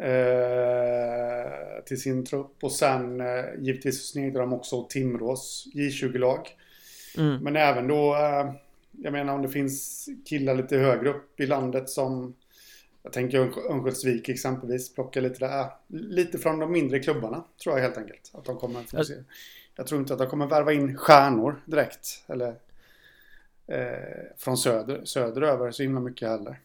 [0.02, 2.64] Eh, till sin trupp.
[2.64, 6.48] Och sen eh, givetvis sneglar de också Timrås J20-lag.
[7.18, 7.44] Mm.
[7.44, 8.54] Men även då, eh,
[8.92, 12.36] jag menar om det finns killar lite högre upp i landet som
[13.04, 15.66] jag tänker Örn- Örnsköldsvik exempelvis, plocka lite där.
[15.88, 18.32] Lite från de mindre klubbarna tror jag helt enkelt.
[18.34, 19.06] Att de kommer Jag-.
[19.76, 22.24] Jag tror inte att de kommer värva in stjärnor direkt.
[22.28, 22.56] Eller
[23.72, 26.60] eh, från söder, söderöver så himla mycket heller.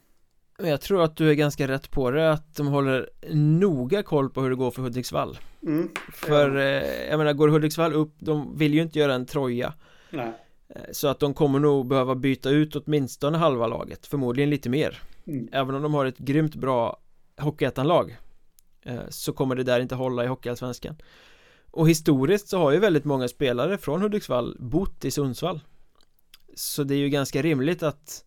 [0.59, 4.30] Men jag tror att du är ganska rätt på det att de håller noga koll
[4.30, 5.88] på hur det går för Hudiksvall Mm.
[6.12, 9.74] För eh, jag menar går Hudiksvall upp, de vill ju inte göra en Troja
[10.11, 10.32] Nej.
[10.68, 15.02] Eh, Så att de kommer nog behöva byta ut åtminstone halva laget, förmodligen lite mer
[15.26, 15.48] Mm.
[15.52, 16.96] Även om de har ett grymt bra
[17.40, 18.16] Hockeyettan-lag
[18.82, 20.96] eh, Så kommer det där inte hålla i Hockeyallsvenskan
[21.70, 25.61] Och historiskt så har ju väldigt många spelare från Hudiksvall bott i Sundsvall
[26.57, 28.24] Så det är ju ganska rimligt att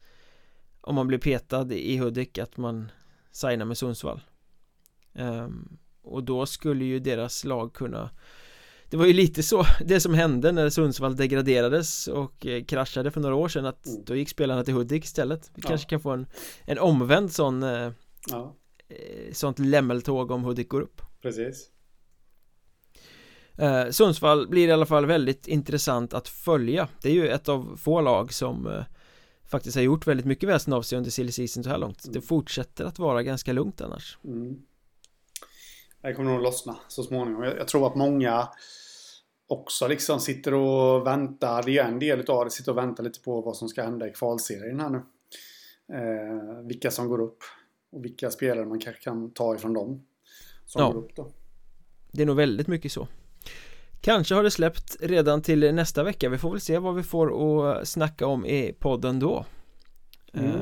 [0.81, 2.91] Om man blir petad i Hudik att man
[3.31, 4.21] signar med Sundsvall
[5.13, 8.09] Ehm, Och då skulle ju deras lag kunna
[8.89, 13.21] Det var ju lite så det som hände när Sundsvall degraderades och eh, kraschade för
[13.21, 14.03] några år sedan att Mm.
[14.05, 15.67] då gick spelarna till Hudik istället Vi Ja.
[15.69, 16.27] kanske kan få en,
[16.65, 17.91] en omvänd sån eh,
[18.29, 18.55] Ja,
[18.87, 21.69] eh, Sånt lämmeltåg om Hudik går upp precis.
[23.57, 27.77] Eh, Sundsvall blir i alla fall väldigt intressant att följa Det är ju ett av
[27.77, 28.83] få lag som eh,
[29.45, 32.09] Faktiskt har gjort väldigt mycket väsen av sig under silly season så här långt Det
[32.09, 32.21] Mm.
[32.21, 34.61] fortsätter att vara ganska lugnt annars Mm.
[36.01, 37.43] Det kommer nog lossna så småningom.
[37.43, 38.47] Jag, jag tror att många
[39.47, 41.63] också liksom sitter och väntar.
[41.63, 42.51] Det är en del av det.
[42.51, 44.97] Sitter och väntar lite på vad som ska hända i kvalserien här nu.
[45.93, 47.37] Eh, vilka som går upp.
[47.91, 50.05] Och vilka spelare man kanske kan ta ifrån dem.
[50.65, 50.91] Som Ja.
[50.91, 51.31] går upp då.
[52.11, 53.07] Det är nog väldigt mycket så
[54.07, 56.29] Kanske har det släppt redan till nästa vecka.
[56.29, 59.45] Vi får väl se vad vi får att snacka om i podden då.
[60.33, 60.51] Mm.
[60.51, 60.61] Eh,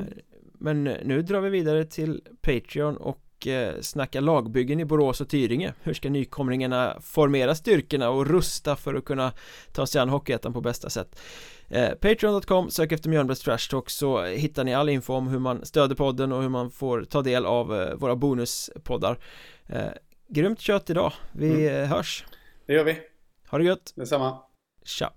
[0.54, 5.74] men nu drar vi vidare till Patreon och eh, snacka lagbyggen i Borås och Tyringe.
[5.82, 9.32] Hur ska nykomlingarna formera styrkorna och rusta för att kunna
[9.74, 11.20] ta sig an Hockeyettan på bästa sätt?
[11.68, 15.66] Eh, Patreon.com, sök efter Mjölnbergs Trash Talk så hittar ni all info om hur man
[15.66, 19.20] stöder podden och hur man får ta del av eh, våra bonuspoddar.
[19.68, 19.86] Eh,
[20.28, 21.90] Grymt kött idag, vi mm.
[21.90, 22.26] hörs.
[22.66, 22.98] Det gör vi
[23.48, 23.94] Ha det gött.
[23.96, 24.42] Detsamma.
[24.86, 25.14] Tja